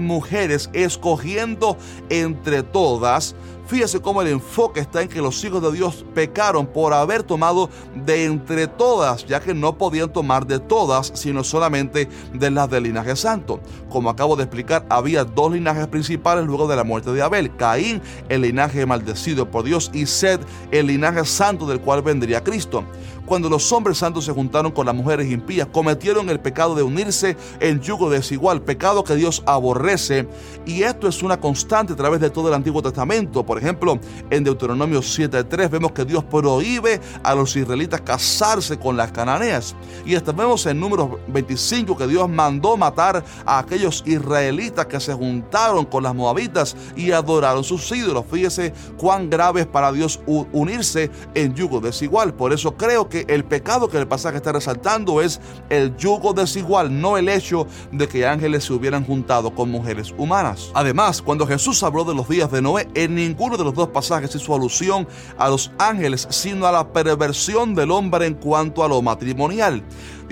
escogiendo 0.72 1.76
entre 2.08 2.62
todas. 2.62 3.34
Fíjese 3.66 4.00
cómo 4.00 4.20
el 4.20 4.28
enfoque 4.28 4.80
está 4.80 5.00
en 5.00 5.08
que 5.08 5.22
los 5.22 5.42
hijos 5.44 5.62
de 5.62 5.72
Dios 5.72 6.04
pecaron 6.14 6.66
por 6.66 6.92
haber 6.92 7.22
tomado 7.22 7.70
de 7.94 8.24
entre 8.24 8.66
todas, 8.66 9.24
ya 9.24 9.40
que 9.40 9.54
no 9.54 9.78
podían 9.78 10.12
tomar 10.12 10.46
de 10.46 10.58
todas, 10.58 11.12
sino 11.14 11.42
solamente 11.42 12.08
de 12.34 12.50
las 12.50 12.68
del 12.68 12.82
linaje 12.82 13.16
santo. 13.16 13.60
Como 13.88 14.10
acabo 14.10 14.36
de 14.36 14.42
explicar, 14.42 14.84
había 14.90 15.24
dos 15.24 15.52
linajes 15.52 15.86
principales 15.86 16.44
luego 16.44 16.68
de 16.68 16.76
la 16.76 16.84
muerte 16.84 17.12
de 17.12 17.22
Abel. 17.22 17.56
Caín, 17.56 18.02
el 18.28 18.42
linaje 18.42 18.84
maldecido 18.84 19.50
por 19.50 19.64
Dios, 19.64 19.90
y 19.94 20.06
Sed, 20.06 20.40
el 20.70 20.88
linaje 20.88 21.24
santo 21.24 21.66
del 21.66 21.80
cual 21.80 22.02
vendría 22.02 22.44
Cristo. 22.44 22.84
Cuando 23.32 23.48
los 23.48 23.72
hombres 23.72 23.96
santos 23.96 24.26
se 24.26 24.32
juntaron 24.32 24.72
con 24.72 24.84
las 24.84 24.94
mujeres 24.94 25.32
impías, 25.32 25.66
cometieron 25.72 26.28
el 26.28 26.38
pecado 26.38 26.74
de 26.74 26.82
unirse 26.82 27.34
en 27.60 27.80
yugo 27.80 28.10
desigual, 28.10 28.60
pecado 28.60 29.04
que 29.04 29.14
Dios 29.14 29.42
aborrece. 29.46 30.28
Y 30.66 30.82
esto 30.82 31.08
es 31.08 31.22
una 31.22 31.40
constante 31.40 31.94
a 31.94 31.96
través 31.96 32.20
de 32.20 32.28
todo 32.28 32.48
el 32.48 32.54
Antiguo 32.54 32.82
Testamento. 32.82 33.42
Por 33.42 33.56
ejemplo, 33.56 33.98
en 34.28 34.44
Deuteronomio 34.44 35.00
7.3 35.00 35.70
vemos 35.70 35.92
que 35.92 36.04
Dios 36.04 36.22
prohíbe 36.24 37.00
a 37.22 37.34
los 37.34 37.56
israelitas 37.56 38.02
casarse 38.02 38.78
con 38.78 38.98
las 38.98 39.12
cananeas. 39.12 39.74
Y 40.04 40.14
hasta 40.14 40.32
vemos 40.32 40.66
en 40.66 40.78
números 40.78 41.12
25 41.28 41.96
que 41.96 42.06
Dios 42.06 42.28
mandó 42.28 42.76
matar 42.76 43.24
a 43.46 43.60
aquellos 43.60 44.02
israelitas 44.04 44.84
que 44.84 45.00
se 45.00 45.14
juntaron 45.14 45.86
con 45.86 46.02
las 46.02 46.14
moabitas 46.14 46.76
y 46.96 47.12
adoraron 47.12 47.64
sus 47.64 47.90
ídolos. 47.92 48.26
Fíjese 48.30 48.74
cuán 48.98 49.30
grave 49.30 49.62
es 49.62 49.66
para 49.66 49.90
Dios 49.90 50.20
unirse 50.26 51.10
en 51.34 51.54
yugo 51.54 51.80
desigual. 51.80 52.34
Por 52.34 52.52
eso 52.52 52.76
creo 52.76 53.08
que 53.08 53.21
el 53.28 53.44
pecado 53.44 53.88
que 53.88 53.98
el 53.98 54.08
pasaje 54.08 54.36
está 54.36 54.52
resaltando 54.52 55.20
es 55.20 55.40
el 55.70 55.96
yugo 55.96 56.32
desigual, 56.32 57.00
no 57.00 57.16
el 57.16 57.28
hecho 57.28 57.66
de 57.90 58.08
que 58.08 58.26
ángeles 58.26 58.64
se 58.64 58.72
hubieran 58.72 59.04
juntado 59.04 59.54
con 59.54 59.70
mujeres 59.70 60.14
humanas. 60.16 60.70
Además, 60.74 61.22
cuando 61.22 61.46
Jesús 61.46 61.82
habló 61.82 62.04
de 62.04 62.14
los 62.14 62.28
días 62.28 62.50
de 62.50 62.62
Noé, 62.62 62.88
en 62.94 63.14
ninguno 63.14 63.56
de 63.56 63.64
los 63.64 63.74
dos 63.74 63.88
pasajes 63.88 64.34
hizo 64.34 64.54
alusión 64.54 65.06
a 65.38 65.48
los 65.48 65.70
ángeles, 65.78 66.26
sino 66.30 66.66
a 66.66 66.72
la 66.72 66.92
perversión 66.92 67.74
del 67.74 67.90
hombre 67.90 68.26
en 68.26 68.34
cuanto 68.34 68.84
a 68.84 68.88
lo 68.88 69.02
matrimonial. 69.02 69.82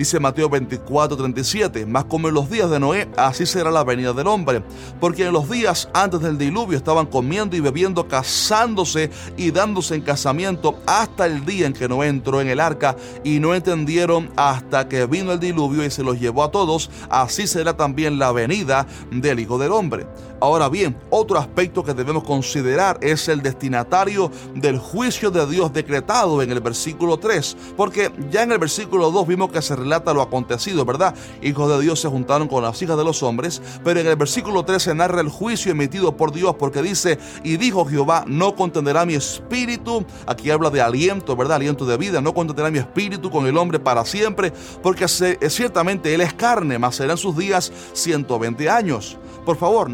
Dice 0.01 0.19
Mateo 0.19 0.49
24, 0.49 1.15
37, 1.15 1.85
más 1.85 2.05
como 2.05 2.27
en 2.27 2.33
los 2.33 2.49
días 2.49 2.71
de 2.71 2.79
Noé, 2.79 3.07
así 3.17 3.45
será 3.45 3.69
la 3.69 3.83
venida 3.83 4.13
del 4.13 4.25
hombre. 4.25 4.63
Porque 4.99 5.27
en 5.27 5.31
los 5.31 5.47
días 5.47 5.89
antes 5.93 6.21
del 6.21 6.39
diluvio 6.39 6.75
estaban 6.75 7.05
comiendo 7.05 7.55
y 7.55 7.59
bebiendo, 7.59 8.07
casándose 8.07 9.11
y 9.37 9.51
dándose 9.51 9.93
en 9.93 10.01
casamiento 10.01 10.79
hasta 10.87 11.27
el 11.27 11.45
día 11.45 11.67
en 11.67 11.73
que 11.73 11.87
Noé 11.87 12.07
entró 12.07 12.41
en 12.41 12.47
el 12.47 12.59
arca 12.59 12.95
y 13.23 13.39
no 13.39 13.53
entendieron 13.53 14.31
hasta 14.37 14.89
que 14.89 15.05
vino 15.05 15.33
el 15.33 15.39
diluvio 15.39 15.85
y 15.85 15.91
se 15.91 16.01
los 16.01 16.19
llevó 16.19 16.45
a 16.45 16.49
todos. 16.49 16.89
Así 17.07 17.45
será 17.45 17.77
también 17.77 18.17
la 18.17 18.31
venida 18.31 18.87
del 19.11 19.39
Hijo 19.39 19.59
del 19.59 19.71
Hombre. 19.71 20.07
Ahora 20.41 20.69
bien, 20.69 20.97
otro 21.11 21.37
aspecto 21.37 21.83
que 21.83 21.93
debemos 21.93 22.23
considerar 22.23 22.97
es 22.99 23.27
el 23.27 23.43
destinatario 23.43 24.31
del 24.55 24.79
juicio 24.79 25.29
de 25.29 25.45
Dios 25.45 25.71
decretado 25.71 26.41
en 26.41 26.51
el 26.51 26.59
versículo 26.61 27.19
3, 27.19 27.55
porque 27.77 28.11
ya 28.31 28.41
en 28.41 28.51
el 28.51 28.57
versículo 28.57 29.11
2 29.11 29.27
vimos 29.27 29.51
que 29.51 29.61
se 29.61 29.75
relata 29.75 30.15
lo 30.15 30.23
acontecido, 30.23 30.83
¿verdad? 30.83 31.13
Hijos 31.43 31.69
de 31.69 31.79
Dios 31.83 31.99
se 31.99 32.07
juntaron 32.07 32.47
con 32.47 32.63
las 32.63 32.81
hijas 32.81 32.97
de 32.97 33.03
los 33.03 33.21
hombres, 33.21 33.61
pero 33.83 33.99
en 33.99 34.07
el 34.07 34.15
versículo 34.15 34.65
3 34.65 34.81
se 34.81 34.95
narra 34.95 35.21
el 35.21 35.29
juicio 35.29 35.73
emitido 35.73 36.17
por 36.17 36.31
Dios, 36.31 36.55
porque 36.57 36.81
dice, 36.81 37.19
y 37.43 37.57
dijo 37.57 37.85
Jehová, 37.85 38.23
no 38.25 38.55
contenderá 38.55 39.05
mi 39.05 39.13
espíritu, 39.13 40.03
aquí 40.25 40.49
habla 40.49 40.71
de 40.71 40.81
aliento, 40.81 41.35
¿verdad? 41.35 41.57
Aliento 41.57 41.85
de 41.85 41.97
vida, 41.97 42.19
no 42.19 42.33
contenderá 42.33 42.71
mi 42.71 42.79
espíritu 42.79 43.29
con 43.29 43.45
el 43.45 43.57
hombre 43.57 43.79
para 43.79 44.03
siempre, 44.05 44.51
porque 44.81 45.07
ciertamente 45.07 46.15
él 46.15 46.21
es 46.21 46.33
carne, 46.33 46.79
mas 46.79 46.95
serán 46.95 47.17
sus 47.17 47.37
días 47.37 47.71
120 47.93 48.67
años. 48.71 49.19
Por 49.45 49.57
favor, 49.57 49.89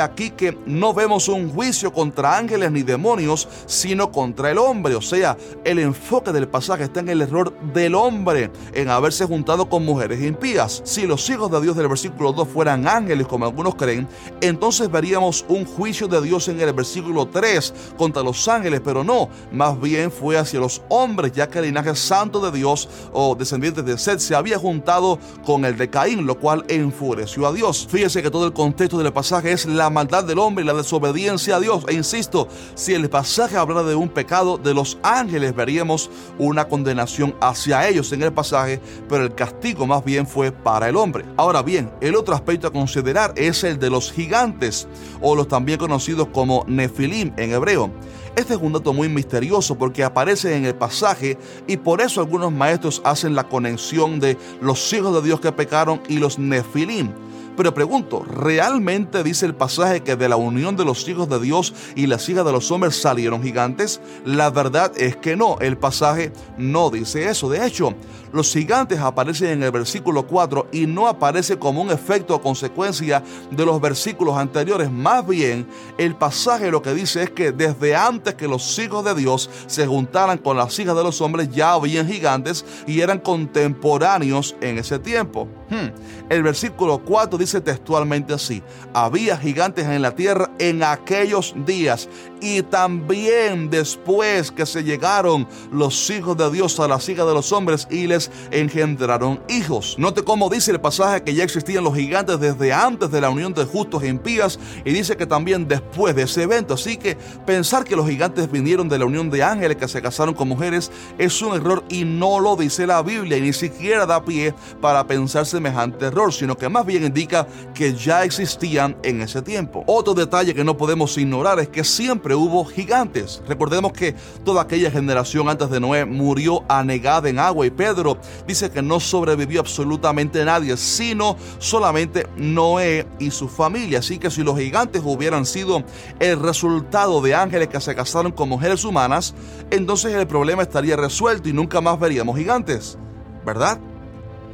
aquí 0.00 0.30
que 0.30 0.56
no 0.66 0.94
vemos 0.94 1.28
un 1.28 1.50
juicio 1.50 1.92
contra 1.92 2.36
ángeles 2.36 2.70
ni 2.70 2.82
demonios, 2.82 3.48
sino 3.66 4.10
contra 4.10 4.50
el 4.50 4.58
hombre. 4.58 4.94
O 4.94 5.02
sea, 5.02 5.36
el 5.64 5.78
enfoque 5.78 6.32
del 6.32 6.48
pasaje 6.48 6.84
está 6.84 7.00
en 7.00 7.08
el 7.08 7.22
error 7.22 7.52
del 7.72 7.94
hombre, 7.94 8.50
en 8.72 8.88
haberse 8.88 9.24
juntado 9.24 9.68
con 9.68 9.84
mujeres 9.84 10.22
impías. 10.22 10.82
Si 10.84 11.06
los 11.06 11.28
hijos 11.30 11.50
de 11.50 11.60
Dios 11.60 11.76
del 11.76 11.88
versículo 11.88 12.32
2 12.32 12.48
fueran 12.48 12.86
ángeles, 12.86 13.26
como 13.26 13.44
algunos 13.44 13.74
creen, 13.74 14.08
entonces 14.40 14.90
veríamos 14.90 15.44
un 15.48 15.64
juicio 15.64 16.08
de 16.08 16.20
Dios 16.22 16.48
en 16.48 16.60
el 16.60 16.72
versículo 16.72 17.26
3 17.26 17.74
contra 17.96 18.22
los 18.22 18.46
ángeles, 18.48 18.80
pero 18.84 19.04
no, 19.04 19.28
más 19.50 19.80
bien 19.80 20.10
fue 20.10 20.38
hacia 20.38 20.60
los 20.60 20.82
hombres, 20.88 21.32
ya 21.32 21.48
que 21.48 21.58
el 21.58 21.66
linaje 21.66 21.94
santo 21.94 22.40
de 22.40 22.56
Dios 22.56 22.88
o 23.12 23.34
descendientes 23.34 23.84
de 23.84 23.98
Seth 23.98 24.20
se 24.20 24.34
había 24.34 24.58
juntado 24.58 25.18
con 25.44 25.64
el 25.64 25.76
de 25.76 25.90
Caín, 25.90 26.26
lo 26.26 26.38
cual 26.38 26.64
enfureció 26.68 27.46
a 27.46 27.52
Dios. 27.52 27.86
Fíjese 27.90 28.22
que 28.22 28.30
todo 28.30 28.46
el 28.46 28.52
contexto 28.52 28.98
del 28.98 29.12
pasaje 29.12 29.52
es 29.52 29.66
la 29.66 29.81
maldad 29.90 30.24
del 30.24 30.38
hombre 30.38 30.64
y 30.64 30.66
la 30.66 30.74
desobediencia 30.74 31.56
a 31.56 31.60
Dios. 31.60 31.84
E 31.88 31.94
insisto, 31.94 32.48
si 32.74 32.94
el 32.94 33.08
pasaje 33.08 33.56
habla 33.56 33.82
de 33.82 33.94
un 33.94 34.08
pecado 34.08 34.58
de 34.58 34.74
los 34.74 34.98
ángeles, 35.02 35.54
veríamos 35.54 36.10
una 36.38 36.68
condenación 36.68 37.34
hacia 37.40 37.88
ellos 37.88 38.12
en 38.12 38.22
el 38.22 38.32
pasaje, 38.32 38.80
pero 39.08 39.24
el 39.24 39.34
castigo 39.34 39.86
más 39.86 40.04
bien 40.04 40.26
fue 40.26 40.52
para 40.52 40.88
el 40.88 40.96
hombre. 40.96 41.24
Ahora 41.36 41.62
bien, 41.62 41.90
el 42.00 42.16
otro 42.16 42.34
aspecto 42.34 42.66
a 42.66 42.72
considerar 42.72 43.32
es 43.36 43.64
el 43.64 43.78
de 43.78 43.90
los 43.90 44.12
gigantes, 44.12 44.88
o 45.20 45.34
los 45.34 45.48
también 45.48 45.78
conocidos 45.78 46.28
como 46.32 46.64
Nefilim 46.66 47.32
en 47.36 47.52
hebreo. 47.52 47.90
Este 48.34 48.54
es 48.54 48.60
un 48.60 48.72
dato 48.72 48.94
muy 48.94 49.10
misterioso 49.10 49.76
porque 49.76 50.02
aparece 50.02 50.56
en 50.56 50.64
el 50.64 50.74
pasaje 50.74 51.36
y 51.66 51.76
por 51.76 52.00
eso 52.00 52.20
algunos 52.20 52.50
maestros 52.50 53.02
hacen 53.04 53.34
la 53.34 53.44
conexión 53.44 54.20
de 54.20 54.38
los 54.62 54.90
hijos 54.94 55.14
de 55.14 55.20
Dios 55.20 55.40
que 55.40 55.52
pecaron 55.52 56.00
y 56.08 56.18
los 56.18 56.38
Nefilim. 56.38 57.10
Pero 57.56 57.74
pregunto, 57.74 58.24
¿realmente 58.24 59.22
dice 59.22 59.44
el 59.44 59.54
pasaje 59.54 60.02
que 60.02 60.16
de 60.16 60.28
la 60.28 60.36
unión 60.36 60.76
de 60.76 60.84
los 60.84 61.06
hijos 61.08 61.28
de 61.28 61.38
Dios 61.38 61.74
y 61.94 62.06
las 62.06 62.28
hijas 62.28 62.44
de 62.44 62.52
los 62.52 62.70
hombres 62.70 62.96
salieron 62.96 63.42
gigantes? 63.42 64.00
La 64.24 64.50
verdad 64.50 64.92
es 64.96 65.16
que 65.16 65.36
no, 65.36 65.58
el 65.60 65.76
pasaje 65.76 66.32
no 66.56 66.90
dice 66.90 67.28
eso. 67.28 67.50
De 67.50 67.66
hecho, 67.66 67.94
los 68.32 68.50
gigantes 68.50 68.98
aparecen 68.98 69.48
en 69.50 69.62
el 69.62 69.70
versículo 69.70 70.26
4 70.26 70.68
y 70.72 70.86
no 70.86 71.06
aparece 71.06 71.58
como 71.58 71.82
un 71.82 71.90
efecto 71.90 72.34
o 72.34 72.40
consecuencia 72.40 73.22
de 73.50 73.66
los 73.66 73.78
versículos 73.80 74.38
anteriores. 74.38 74.90
Más 74.90 75.26
bien, 75.26 75.66
el 75.98 76.14
pasaje 76.14 76.70
lo 76.70 76.80
que 76.80 76.94
dice 76.94 77.24
es 77.24 77.30
que 77.30 77.52
desde 77.52 77.94
antes 77.94 78.34
que 78.34 78.48
los 78.48 78.78
hijos 78.78 79.04
de 79.04 79.14
Dios 79.14 79.50
se 79.66 79.86
juntaran 79.86 80.38
con 80.38 80.56
las 80.56 80.78
hijas 80.78 80.96
de 80.96 81.04
los 81.04 81.20
hombres, 81.20 81.50
ya 81.50 81.72
habían 81.72 82.08
gigantes 82.08 82.64
y 82.86 83.00
eran 83.00 83.18
contemporáneos 83.18 84.56
en 84.62 84.78
ese 84.78 84.98
tiempo. 84.98 85.46
Hmm. 85.68 85.90
El 86.30 86.42
versículo 86.42 87.02
4 87.04 87.41
dice 87.42 87.60
textualmente 87.60 88.34
así, 88.34 88.62
había 88.94 89.36
gigantes 89.36 89.86
en 89.86 90.02
la 90.02 90.14
tierra 90.14 90.50
en 90.58 90.82
aquellos 90.82 91.54
días 91.66 92.08
y 92.40 92.62
también 92.62 93.70
después 93.70 94.50
que 94.50 94.66
se 94.66 94.82
llegaron 94.82 95.46
los 95.70 96.10
hijos 96.10 96.36
de 96.36 96.50
Dios 96.50 96.78
a 96.80 96.88
las 96.88 97.08
hijas 97.08 97.26
de 97.26 97.34
los 97.34 97.52
hombres 97.52 97.86
y 97.90 98.06
les 98.06 98.30
engendraron 98.50 99.40
hijos. 99.48 99.96
Note 99.98 100.22
cómo 100.22 100.50
dice 100.50 100.72
el 100.72 100.80
pasaje 100.80 101.22
que 101.22 101.34
ya 101.34 101.44
existían 101.44 101.84
los 101.84 101.94
gigantes 101.94 102.40
desde 102.40 102.72
antes 102.72 103.10
de 103.10 103.20
la 103.20 103.30
unión 103.30 103.54
de 103.54 103.64
justos 103.64 104.02
e 104.02 104.08
impías 104.08 104.58
y 104.84 104.92
dice 104.92 105.16
que 105.16 105.26
también 105.26 105.68
después 105.68 106.16
de 106.16 106.22
ese 106.22 106.42
evento. 106.42 106.74
Así 106.74 106.96
que 106.96 107.16
pensar 107.46 107.84
que 107.84 107.96
los 107.96 108.08
gigantes 108.08 108.50
vinieron 108.50 108.88
de 108.88 108.98
la 108.98 109.04
unión 109.04 109.30
de 109.30 109.42
ángeles 109.42 109.76
que 109.76 109.88
se 109.88 110.02
casaron 110.02 110.34
con 110.34 110.48
mujeres 110.48 110.90
es 111.18 111.40
un 111.42 111.54
error 111.54 111.84
y 111.88 112.04
no 112.04 112.40
lo 112.40 112.56
dice 112.56 112.86
la 112.86 113.02
Biblia 113.02 113.36
y 113.36 113.42
ni 113.42 113.52
siquiera 113.52 114.04
da 114.04 114.24
pie 114.24 114.54
para 114.80 115.06
pensar 115.06 115.46
semejante 115.46 116.06
error, 116.06 116.32
sino 116.32 116.56
que 116.56 116.68
más 116.68 116.84
bien 116.84 117.04
indica 117.04 117.31
que 117.74 117.94
ya 117.94 118.24
existían 118.24 118.96
en 119.02 119.22
ese 119.22 119.42
tiempo. 119.42 119.84
Otro 119.86 120.14
detalle 120.14 120.54
que 120.54 120.64
no 120.64 120.76
podemos 120.76 121.16
ignorar 121.18 121.58
es 121.60 121.68
que 121.68 121.84
siempre 121.84 122.34
hubo 122.34 122.64
gigantes. 122.64 123.42
Recordemos 123.48 123.92
que 123.92 124.14
toda 124.44 124.62
aquella 124.62 124.90
generación 124.90 125.48
antes 125.48 125.70
de 125.70 125.80
Noé 125.80 126.04
murió 126.04 126.64
anegada 126.68 127.28
en 127.28 127.38
agua 127.38 127.66
y 127.66 127.70
Pedro 127.70 128.18
dice 128.46 128.70
que 128.70 128.82
no 128.82 129.00
sobrevivió 129.00 129.60
absolutamente 129.60 130.44
nadie, 130.44 130.76
sino 130.76 131.36
solamente 131.58 132.26
Noé 132.36 133.06
y 133.18 133.30
su 133.30 133.48
familia. 133.48 134.00
Así 134.00 134.18
que 134.18 134.30
si 134.30 134.42
los 134.42 134.58
gigantes 134.58 135.02
hubieran 135.04 135.46
sido 135.46 135.82
el 136.20 136.40
resultado 136.40 137.20
de 137.20 137.34
ángeles 137.34 137.68
que 137.68 137.80
se 137.80 137.94
casaron 137.94 138.32
con 138.32 138.48
mujeres 138.48 138.84
humanas, 138.84 139.34
entonces 139.70 140.14
el 140.14 140.26
problema 140.26 140.62
estaría 140.62 140.96
resuelto 140.96 141.48
y 141.48 141.52
nunca 141.52 141.80
más 141.80 141.98
veríamos 141.98 142.36
gigantes, 142.36 142.98
¿verdad? 143.44 143.78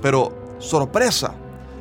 Pero 0.00 0.56
sorpresa, 0.58 1.34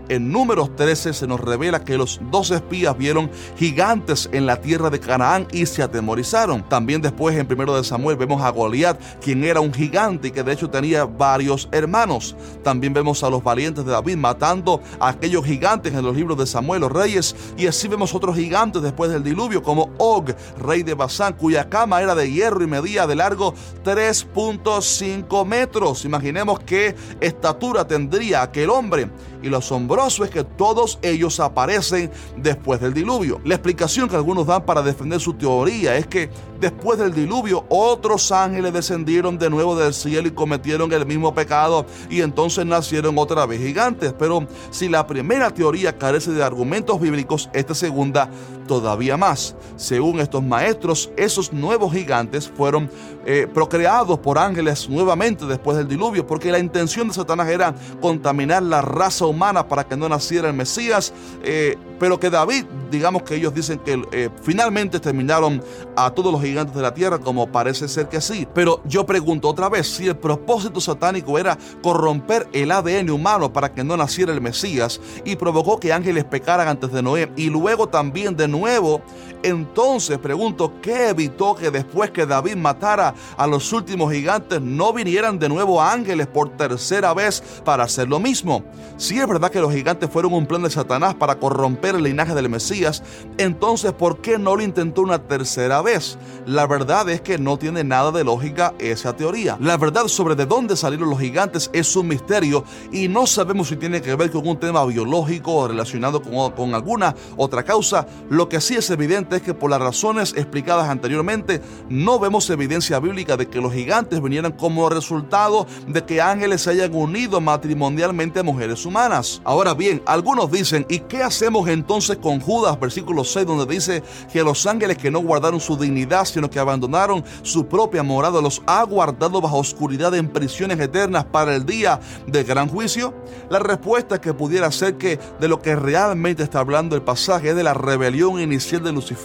en 0.10 0.32
números 0.32 0.76
13 0.76 1.14
se 1.14 1.28
nos 1.28 1.40
revela 1.40 1.84
que 1.84 1.98
los 1.98 2.20
dos 2.32 2.52
espías 2.52 2.98
vieron 2.98 3.30
gigantes 3.58 4.30
en 4.32 4.46
la 4.46 4.62
tierra 4.62 4.90
de 4.90 5.00
Canaán 5.00 5.48
y 5.52 5.66
se 5.66 5.84
atemorizaron. 5.84 6.64
También 6.70 7.02
después 7.02 7.36
en 7.36 7.46
primero 7.46 7.76
de 7.76 7.84
Samuel 7.84 8.16
vemos 8.16 8.42
a 8.42 8.50
Goliat, 8.50 9.00
quien 9.20 9.44
era 9.44 9.60
un 9.60 9.74
gigante 9.74 10.30
y 10.30 10.32
que 10.32 10.44
de 10.44 10.54
hecho 10.54 10.70
tenía 10.70 11.06
varios 11.06 11.68
hermanos. 11.72 12.36
También 12.64 12.94
vemos 12.94 13.24
a 13.24 13.30
los 13.30 13.44
valientes 13.44 13.86
de 13.86 13.92
David 13.92 14.16
matando 14.16 14.82
a 15.00 15.10
aquellos 15.10 15.46
gigantes 15.46 15.94
en 15.94 16.04
los 16.04 16.16
libros 16.16 16.38
de 16.38 16.48
Samuel, 16.48 16.82
los 16.82 16.92
reyes, 16.92 17.36
y 17.58 17.68
así 17.68 17.88
vemos 17.88 18.16
otros 18.16 18.36
gigantes 18.36 18.82
después 18.82 19.12
del 19.12 19.24
diluvio 19.24 19.62
como 19.62 19.92
Og, 19.98 20.32
rey 20.60 20.84
de 20.84 20.94
Basán, 20.94 21.34
cuya 21.34 21.70
cama 21.70 22.02
era 22.02 22.16
de 22.16 22.32
hierro 22.32 22.64
y 22.64 22.68
medía 22.68 23.08
de 23.08 23.16
largo 23.16 23.54
3.5 23.84 25.46
metros. 25.46 26.06
Imaginemos 26.06 26.60
qué 26.62 26.96
estatura 27.20 27.86
tendría 27.86 28.42
aquel 28.42 28.70
hombre 28.70 29.10
y 29.44 29.50
lo 29.50 29.58
asombroso 29.58 29.97
asombroso 29.98 30.24
es 30.24 30.30
que 30.30 30.44
todos 30.44 31.00
ellos 31.02 31.40
aparecen 31.40 32.12
después 32.38 32.80
del 32.80 32.94
diluvio. 32.94 33.42
La 33.44 33.56
explicación 33.56 34.08
que 34.08 34.16
algunos 34.16 34.46
dan 34.46 34.66
para 34.66 34.82
defender 34.82 35.20
su 35.20 35.34
teoría 35.34 35.96
es 35.98 36.08
que 36.08 36.30
después 36.60 37.00
del 37.00 37.14
diluvio 37.14 37.66
otros 37.70 38.32
ángeles 38.32 38.74
descendieron 38.74 39.38
de 39.38 39.50
nuevo 39.50 39.76
del 39.76 39.94
cielo 39.94 40.28
y 40.28 40.32
cometieron 40.32 40.92
el 40.92 41.06
mismo 41.06 41.34
pecado 41.34 41.86
y 42.10 42.22
entonces 42.22 42.66
nacieron 42.66 43.18
otra 43.18 43.46
vez 43.46 43.60
gigantes. 43.62 44.14
Pero 44.18 44.48
si 44.70 44.90
la 44.90 45.06
primera 45.06 45.50
teoría 45.52 45.98
carece 45.98 46.32
de 46.32 46.44
argumentos 46.44 47.00
bíblicos, 47.00 47.50
esta 47.54 47.74
segunda 47.74 48.30
todavía 48.68 49.18
más. 49.18 49.56
Según 49.78 50.20
estos 50.20 50.44
maestros, 50.44 51.10
esos 51.18 51.52
nuevos 51.52 51.94
gigantes 51.94 52.52
fueron 52.56 52.90
eh, 53.26 53.48
procreados 53.52 54.20
por 54.20 54.38
ángeles 54.38 54.88
nuevamente 54.90 55.46
después 55.46 55.78
del 55.78 55.88
diluvio, 55.88 56.28
porque 56.28 56.52
la 56.52 56.60
intención 56.60 57.08
de 57.08 57.14
Satanás 57.14 57.48
era 57.48 57.74
contaminar 58.02 58.62
la 58.62 58.82
raza 58.82 59.26
humana 59.26 59.68
para 59.68 59.87
que 59.88 59.98
no 59.98 60.10
naciera 60.10 60.50
el 60.50 60.54
Mesías, 60.54 61.14
eh, 61.44 61.78
pero 62.00 62.20
que 62.20 62.30
David, 62.30 62.66
digamos 62.92 63.24
que 63.24 63.36
ellos 63.36 63.54
dicen 63.54 63.80
que 63.80 64.02
eh, 64.12 64.30
finalmente 64.42 65.00
terminaron 65.00 65.64
a 65.96 66.12
todos 66.12 66.32
los 66.32 66.42
gigantes 66.42 66.76
de 66.76 66.82
la 66.82 66.94
tierra, 66.94 67.20
como 67.20 67.52
parece 67.52 67.88
ser 67.88 68.08
que 68.10 68.22
sí. 68.22 68.48
Pero 68.54 68.82
yo 68.86 69.06
pregunto 69.06 69.50
otra 69.50 69.70
vez, 69.70 69.88
si 69.88 70.08
el 70.08 70.16
propósito 70.16 70.80
satánico 70.80 71.40
era 71.40 71.58
corromper 71.82 72.48
el 72.54 72.72
ADN 72.72 73.10
humano 73.10 73.52
para 73.52 73.74
que 73.74 73.84
no 73.84 73.98
naciera 73.98 74.34
el 74.34 74.42
Mesías 74.42 75.00
y 75.26 75.36
provocó 75.36 75.80
que 75.80 75.94
ángeles 75.94 76.26
pecaran 76.26 76.68
antes 76.68 76.92
de 76.92 77.02
Noé 77.02 77.32
y 77.36 77.50
luego 77.50 77.88
también 77.88 78.36
de 78.36 78.48
nuevo, 78.48 79.02
entonces 79.48 80.18
pregunto, 80.18 80.74
¿qué 80.82 81.10
evitó 81.10 81.56
que 81.56 81.72
después 81.72 82.12
que 82.12 82.26
David 82.26 82.56
matara 82.56 83.14
a 83.36 83.48
los 83.48 83.72
últimos 83.74 84.12
gigantes 84.12 84.62
no 84.62 84.94
vinieran 84.94 85.40
de 85.40 85.50
nuevo 85.50 85.82
ángeles 85.82 86.28
por 86.28 86.50
tercera 86.58 87.14
vez 87.14 87.42
para 87.64 87.84
hacer 87.84 88.08
lo 88.08 88.20
mismo? 88.20 88.64
Si 88.98 89.20
es 89.20 89.28
verdad 89.28 89.52
que 89.52 89.62
los 89.62 89.74
gigantes 89.74 90.10
fueron 90.10 90.34
un 90.34 90.46
plan 90.46 90.64
de 90.64 90.70
Satanás 90.70 91.16
para 91.16 91.36
corromper 91.36 91.96
el 91.96 92.04
linaje 92.04 92.34
del 92.34 92.50
Mesías, 92.50 93.04
entonces 93.38 93.94
¿por 93.94 94.22
qué 94.22 94.38
no 94.38 94.56
lo 94.56 94.64
intentó 94.64 95.02
una 95.02 95.20
tercera 95.20 95.82
vez? 95.82 96.18
La 96.46 96.66
verdad 96.66 97.10
es 97.10 97.22
que 97.22 97.38
no 97.38 97.58
tiene 97.58 97.84
nada 97.84 98.12
de 98.12 98.24
lógica 98.24 98.74
esa 98.80 99.16
teoría. 99.16 99.58
La 99.60 99.78
verdad 99.78 100.08
sobre 100.08 100.36
de 100.36 100.46
dónde 100.46 100.76
salieron 100.76 101.10
los 101.10 101.20
gigantes 101.20 101.70
es 101.74 101.96
un 101.96 102.08
misterio 102.08 102.64
y 102.92 103.08
no 103.08 103.28
sabemos 103.28 103.68
si 103.68 103.76
tiene 103.76 104.02
que 104.02 104.16
ver 104.16 104.32
con 104.32 104.48
un 104.48 104.60
tema 104.60 104.84
biológico 104.86 105.54
o 105.54 105.68
relacionado 105.68 106.22
con, 106.22 106.52
con 106.52 106.74
alguna 106.74 107.16
otra 107.36 107.64
causa. 107.64 108.08
Lo 108.30 108.50
que 108.50 108.62
sí 108.62 108.76
es 108.76 108.90
evidente 108.90 109.37
que 109.42 109.54
por 109.54 109.70
las 109.70 109.80
razones 109.80 110.34
explicadas 110.36 110.90
anteriormente, 110.90 111.62
no 111.90 112.20
vemos 112.20 112.50
evidencia 112.50 113.00
bíblica 113.00 113.38
de 113.38 113.48
que 113.48 113.62
los 113.62 113.74
gigantes 113.74 114.22
vinieran 114.22 114.52
como 114.52 114.90
resultado 114.90 115.68
de 115.88 116.04
que 116.04 116.22
ángeles 116.22 116.62
se 116.62 116.72
hayan 116.72 116.94
unido 116.94 117.42
matrimonialmente 117.42 118.40
a 118.40 118.44
mujeres 118.44 118.86
humanas. 118.86 119.42
Ahora 119.44 119.74
bien, 119.74 120.02
algunos 120.06 120.52
dicen, 120.52 120.86
¿y 120.90 121.00
qué 121.00 121.24
hacemos 121.24 121.68
entonces 121.68 122.18
con 122.18 122.40
Judas, 122.40 122.80
versículo 122.80 123.24
6, 123.24 123.46
donde 123.46 123.74
dice 123.74 124.04
que 124.32 124.44
los 124.44 124.66
ángeles 124.66 124.98
que 124.98 125.12
no 125.12 125.20
guardaron 125.20 125.60
su 125.60 125.78
dignidad, 125.78 126.26
sino 126.26 126.50
que 126.50 126.60
abandonaron 126.60 127.24
su 127.42 127.68
propia 127.68 128.04
morada, 128.04 128.42
los 128.42 128.62
ha 128.66 128.84
guardado 128.84 129.42
bajo 129.42 129.58
oscuridad 129.58 130.14
en 130.16 130.30
prisiones 130.30 130.80
eternas 130.80 131.26
para 131.26 131.56
el 131.56 131.66
día 131.66 132.00
del 132.26 132.46
gran 132.46 132.70
juicio? 132.70 133.14
La 133.50 133.60
respuesta 133.60 134.20
que 134.22 134.34
pudiera 134.34 134.72
ser 134.72 134.98
que 134.98 135.20
de 135.40 135.48
lo 135.48 135.62
que 135.62 135.76
realmente 135.76 136.44
está 136.44 136.60
hablando 136.60 136.96
el 136.96 137.02
pasaje 137.02 137.50
es 137.50 137.56
de 137.56 137.64
la 137.64 137.74
rebelión 137.74 138.40
inicial 138.40 138.84
de 138.84 138.92
Lucifer 138.92 139.17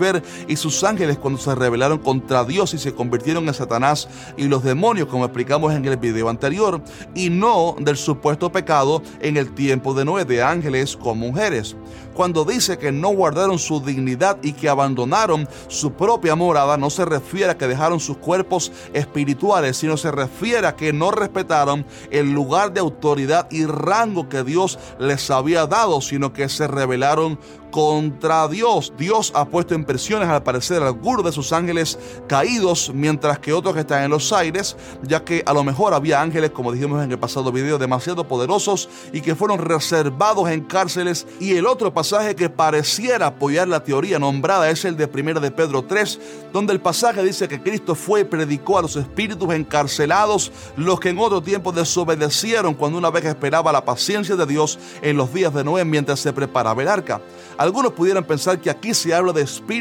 y 0.48 0.56
sus 0.56 0.82
ángeles 0.84 1.18
cuando 1.18 1.38
se 1.38 1.54
rebelaron 1.54 1.98
contra 1.98 2.44
Dios 2.44 2.74
y 2.74 2.78
se 2.78 2.94
convirtieron 2.94 3.46
en 3.46 3.54
Satanás 3.54 4.08
y 4.36 4.44
los 4.44 4.64
demonios, 4.64 5.08
como 5.08 5.24
explicamos 5.24 5.72
en 5.74 5.84
el 5.84 5.96
video 5.96 6.28
anterior, 6.28 6.82
y 7.14 7.30
no 7.30 7.76
del 7.78 7.96
supuesto 7.96 8.50
pecado 8.50 9.02
en 9.20 9.36
el 9.36 9.52
tiempo 9.52 9.94
de 9.94 10.04
Noé 10.04 10.24
de 10.24 10.42
ángeles 10.42 10.96
con 10.96 11.18
mujeres. 11.18 11.76
Cuando 12.14 12.44
dice 12.44 12.78
que 12.78 12.92
no 12.92 13.08
guardaron 13.08 13.58
su 13.58 13.80
dignidad 13.80 14.36
y 14.42 14.52
que 14.52 14.68
abandonaron 14.68 15.48
su 15.68 15.92
propia 15.92 16.34
morada, 16.34 16.76
no 16.76 16.90
se 16.90 17.04
refiere 17.04 17.50
a 17.50 17.56
que 17.56 17.66
dejaron 17.66 18.00
sus 18.00 18.18
cuerpos 18.18 18.70
espirituales, 18.92 19.78
sino 19.78 19.96
se 19.96 20.10
refiere 20.10 20.66
a 20.66 20.76
que 20.76 20.92
no 20.92 21.10
respetaron 21.10 21.86
el 22.10 22.32
lugar 22.32 22.72
de 22.72 22.80
autoridad 22.80 23.48
y 23.50 23.64
rango 23.64 24.28
que 24.28 24.42
Dios 24.42 24.78
les 24.98 25.30
había 25.30 25.66
dado, 25.66 26.00
sino 26.00 26.32
que 26.32 26.48
se 26.48 26.66
rebelaron 26.66 27.38
contra 27.72 28.46
Dios. 28.46 28.92
Dios 28.98 29.32
ha 29.34 29.46
puesto 29.46 29.74
en 29.74 29.81
presiones 29.84 30.28
al 30.28 30.42
parecer 30.42 30.82
algunos 30.82 31.24
de 31.24 31.32
sus 31.32 31.52
ángeles 31.52 31.98
caídos, 32.28 32.90
mientras 32.94 33.38
que 33.38 33.52
otros 33.52 33.76
están 33.76 34.04
en 34.04 34.10
los 34.10 34.32
aires, 34.32 34.76
ya 35.02 35.24
que 35.24 35.42
a 35.46 35.52
lo 35.52 35.64
mejor 35.64 35.94
había 35.94 36.20
ángeles, 36.20 36.50
como 36.50 36.72
dijimos 36.72 37.02
en 37.02 37.10
el 37.10 37.18
pasado 37.18 37.52
video, 37.52 37.78
demasiado 37.78 38.26
poderosos 38.26 38.88
y 39.12 39.20
que 39.20 39.34
fueron 39.34 39.58
reservados 39.58 40.48
en 40.50 40.62
cárceles. 40.62 41.26
Y 41.40 41.54
el 41.54 41.66
otro 41.66 41.92
pasaje 41.92 42.34
que 42.34 42.50
pareciera 42.50 43.26
apoyar 43.28 43.68
la 43.68 43.82
teoría 43.82 44.18
nombrada 44.18 44.70
es 44.70 44.84
el 44.84 44.96
de 44.96 45.06
1 45.12 45.40
de 45.40 45.50
Pedro 45.50 45.82
3, 45.82 46.20
donde 46.52 46.72
el 46.72 46.80
pasaje 46.80 47.22
dice 47.22 47.48
que 47.48 47.62
Cristo 47.62 47.94
fue 47.94 48.20
y 48.20 48.24
predicó 48.24 48.78
a 48.78 48.82
los 48.82 48.96
espíritus 48.96 49.52
encarcelados, 49.52 50.52
los 50.76 51.00
que 51.00 51.10
en 51.10 51.18
otro 51.18 51.42
tiempo 51.42 51.72
desobedecieron 51.72 52.74
cuando 52.74 52.98
una 52.98 53.10
vez 53.10 53.24
esperaba 53.24 53.72
la 53.72 53.84
paciencia 53.84 54.36
de 54.36 54.46
Dios 54.46 54.78
en 55.00 55.16
los 55.16 55.32
días 55.32 55.52
de 55.54 55.64
Noé 55.64 55.84
mientras 55.84 56.20
se 56.20 56.32
preparaba 56.32 56.82
el 56.82 56.88
arca. 56.88 57.20
Algunos 57.58 57.92
pudieran 57.92 58.24
pensar 58.24 58.60
que 58.60 58.70
aquí 58.70 58.94
se 58.94 59.14
habla 59.14 59.32
de 59.32 59.42
espíritus 59.42 59.71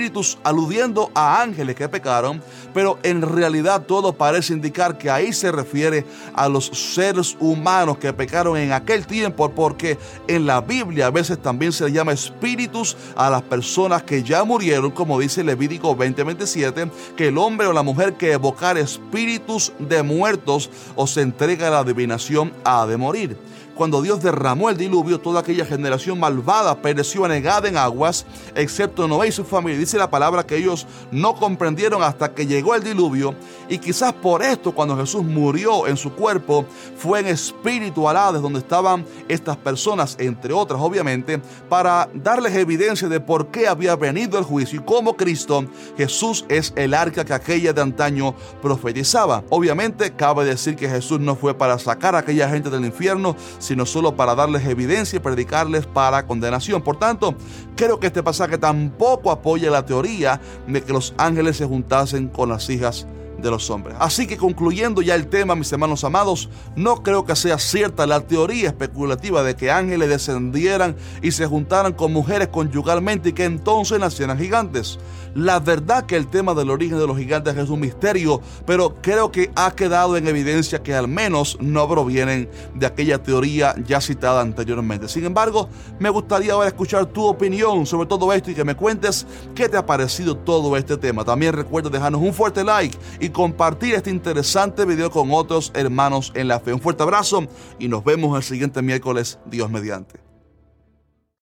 aludiendo 0.43 1.11
a 1.13 1.41
ángeles 1.41 1.75
que 1.75 1.89
pecaron, 1.89 2.41
pero 2.73 2.97
en 3.03 3.21
realidad 3.21 3.83
todo 3.85 4.13
parece 4.13 4.53
indicar 4.53 4.97
que 4.97 5.09
ahí 5.09 5.33
se 5.33 5.51
refiere 5.51 6.05
a 6.33 6.47
los 6.47 6.67
seres 6.67 7.35
humanos 7.39 7.97
que 7.97 8.13
pecaron 8.13 8.57
en 8.57 8.71
aquel 8.71 9.05
tiempo, 9.05 9.49
porque 9.49 9.97
en 10.27 10.45
la 10.45 10.61
Biblia 10.61 11.07
a 11.07 11.11
veces 11.11 11.41
también 11.41 11.71
se 11.71 11.85
le 11.85 11.91
llama 11.91 12.13
espíritus 12.13 12.95
a 13.15 13.29
las 13.29 13.41
personas 13.41 14.03
que 14.03 14.23
ya 14.23 14.43
murieron, 14.43 14.91
como 14.91 15.19
dice 15.19 15.43
Levítico 15.43 15.95
20:27, 15.95 16.89
que 17.15 17.27
el 17.27 17.37
hombre 17.37 17.67
o 17.67 17.73
la 17.73 17.83
mujer 17.83 18.13
que 18.13 18.31
evocar 18.31 18.77
espíritus 18.77 19.73
de 19.79 20.03
muertos 20.03 20.69
o 20.95 21.07
se 21.07 21.21
entrega 21.21 21.67
a 21.67 21.71
la 21.71 21.79
adivinación 21.79 22.53
ha 22.63 22.85
de 22.85 22.97
morir 22.97 23.37
cuando 23.75 24.01
Dios 24.01 24.21
derramó 24.21 24.69
el 24.69 24.77
diluvio, 24.77 25.19
toda 25.19 25.41
aquella 25.41 25.65
generación 25.65 26.19
malvada 26.19 26.81
pereció 26.81 27.25
anegada 27.25 27.67
en 27.67 27.77
aguas, 27.77 28.25
excepto 28.55 29.07
Noé 29.07 29.29
y 29.29 29.31
su 29.31 29.43
familia. 29.43 29.79
Dice 29.79 29.97
la 29.97 30.09
palabra 30.09 30.45
que 30.45 30.57
ellos 30.57 30.87
no 31.11 31.35
comprendieron 31.35 32.03
hasta 32.03 32.33
que 32.33 32.45
llegó 32.45 32.75
el 32.75 32.83
diluvio 32.83 33.35
y 33.69 33.77
quizás 33.77 34.13
por 34.13 34.43
esto 34.43 34.73
cuando 34.73 34.97
Jesús 34.97 35.23
murió 35.23 35.87
en 35.87 35.97
su 35.97 36.13
cuerpo 36.13 36.65
fue 36.97 37.19
en 37.19 37.27
espíritu 37.27 38.07
al 38.07 38.17
Hades 38.17 38.41
donde 38.41 38.59
estaban 38.59 39.05
estas 39.27 39.57
personas, 39.57 40.15
entre 40.19 40.53
otras 40.53 40.81
obviamente, 40.81 41.41
para 41.69 42.09
darles 42.13 42.55
evidencia 42.55 43.07
de 43.07 43.19
por 43.19 43.47
qué 43.47 43.67
había 43.67 43.95
venido 43.95 44.37
el 44.37 44.45
juicio 44.45 44.79
y 44.79 44.83
cómo 44.83 45.15
Cristo, 45.15 45.65
Jesús 45.97 46.45
es 46.49 46.73
el 46.75 46.93
arca 46.93 47.25
que 47.25 47.33
aquella 47.33 47.73
de 47.73 47.81
antaño 47.81 48.35
profetizaba. 48.61 49.43
Obviamente 49.49 50.11
cabe 50.11 50.45
decir 50.45 50.75
que 50.75 50.89
Jesús 50.89 51.19
no 51.19 51.35
fue 51.35 51.53
para 51.53 51.79
sacar 51.79 52.15
a 52.15 52.19
aquella 52.19 52.49
gente 52.49 52.69
del 52.69 52.85
infierno, 52.85 53.35
sino 53.61 53.85
solo 53.85 54.15
para 54.15 54.35
darles 54.35 54.65
evidencia 54.65 55.17
y 55.17 55.19
predicarles 55.19 55.85
para 55.85 56.25
condenación. 56.25 56.81
Por 56.81 56.97
tanto, 56.97 57.35
creo 57.75 57.99
que 57.99 58.07
este 58.07 58.23
pasaje 58.23 58.57
tampoco 58.57 59.31
apoya 59.31 59.69
la 59.69 59.85
teoría 59.85 60.41
de 60.67 60.81
que 60.81 60.91
los 60.91 61.13
ángeles 61.17 61.57
se 61.57 61.65
juntasen 61.65 62.27
con 62.27 62.49
las 62.49 62.69
hijas 62.69 63.07
de 63.41 63.49
los 63.49 63.69
hombres. 63.69 63.95
Así 63.99 64.27
que 64.27 64.37
concluyendo 64.37 65.01
ya 65.01 65.15
el 65.15 65.27
tema, 65.27 65.55
mis 65.55 65.71
hermanos 65.71 66.03
amados, 66.03 66.49
no 66.75 67.03
creo 67.03 67.25
que 67.25 67.35
sea 67.35 67.57
cierta 67.57 68.05
la 68.05 68.21
teoría 68.21 68.69
especulativa 68.69 69.43
de 69.43 69.55
que 69.55 69.71
ángeles 69.71 70.09
descendieran 70.09 70.95
y 71.21 71.31
se 71.31 71.45
juntaran 71.45 71.93
con 71.93 72.13
mujeres 72.13 72.49
conyugalmente 72.49 73.29
y 73.29 73.33
que 73.33 73.45
entonces 73.45 73.99
nacieran 73.99 74.37
gigantes. 74.37 74.99
La 75.35 75.59
verdad 75.59 76.05
que 76.05 76.17
el 76.17 76.27
tema 76.27 76.53
del 76.53 76.69
origen 76.69 76.99
de 76.99 77.07
los 77.07 77.17
gigantes 77.17 77.55
es 77.55 77.69
un 77.69 77.79
misterio, 77.79 78.41
pero 78.65 78.95
creo 79.01 79.31
que 79.31 79.49
ha 79.55 79.71
quedado 79.71 80.17
en 80.17 80.27
evidencia 80.27 80.83
que 80.83 80.93
al 80.93 81.07
menos 81.07 81.57
no 81.61 81.87
provienen 81.87 82.49
de 82.75 82.85
aquella 82.85 83.21
teoría 83.21 83.73
ya 83.85 84.01
citada 84.01 84.41
anteriormente. 84.41 85.07
Sin 85.07 85.25
embargo, 85.25 85.69
me 85.99 86.09
gustaría 86.09 86.53
ahora 86.53 86.67
escuchar 86.67 87.05
tu 87.05 87.25
opinión 87.25 87.85
sobre 87.85 88.07
todo 88.07 88.33
esto 88.33 88.51
y 88.51 88.55
que 88.55 88.65
me 88.65 88.75
cuentes 88.75 89.25
qué 89.55 89.69
te 89.69 89.77
ha 89.77 89.85
parecido 89.85 90.35
todo 90.35 90.75
este 90.75 90.97
tema. 90.97 91.23
También 91.23 91.53
recuerda 91.53 91.89
dejarnos 91.89 92.21
un 92.21 92.33
fuerte 92.33 92.63
like 92.63 92.97
y 93.19 93.29
compartir 93.29 93.95
este 93.95 94.09
interesante 94.09 94.85
video 94.85 95.11
con 95.11 95.31
otros 95.31 95.71
hermanos 95.75 96.31
en 96.35 96.47
la 96.47 96.59
fe. 96.59 96.73
Un 96.73 96.81
fuerte 96.81 97.03
abrazo 97.03 97.47
y 97.79 97.87
nos 97.87 98.03
vemos 98.03 98.35
el 98.35 98.43
siguiente 98.43 98.81
miércoles, 98.81 99.39
Dios 99.45 99.69
mediante. 99.69 100.30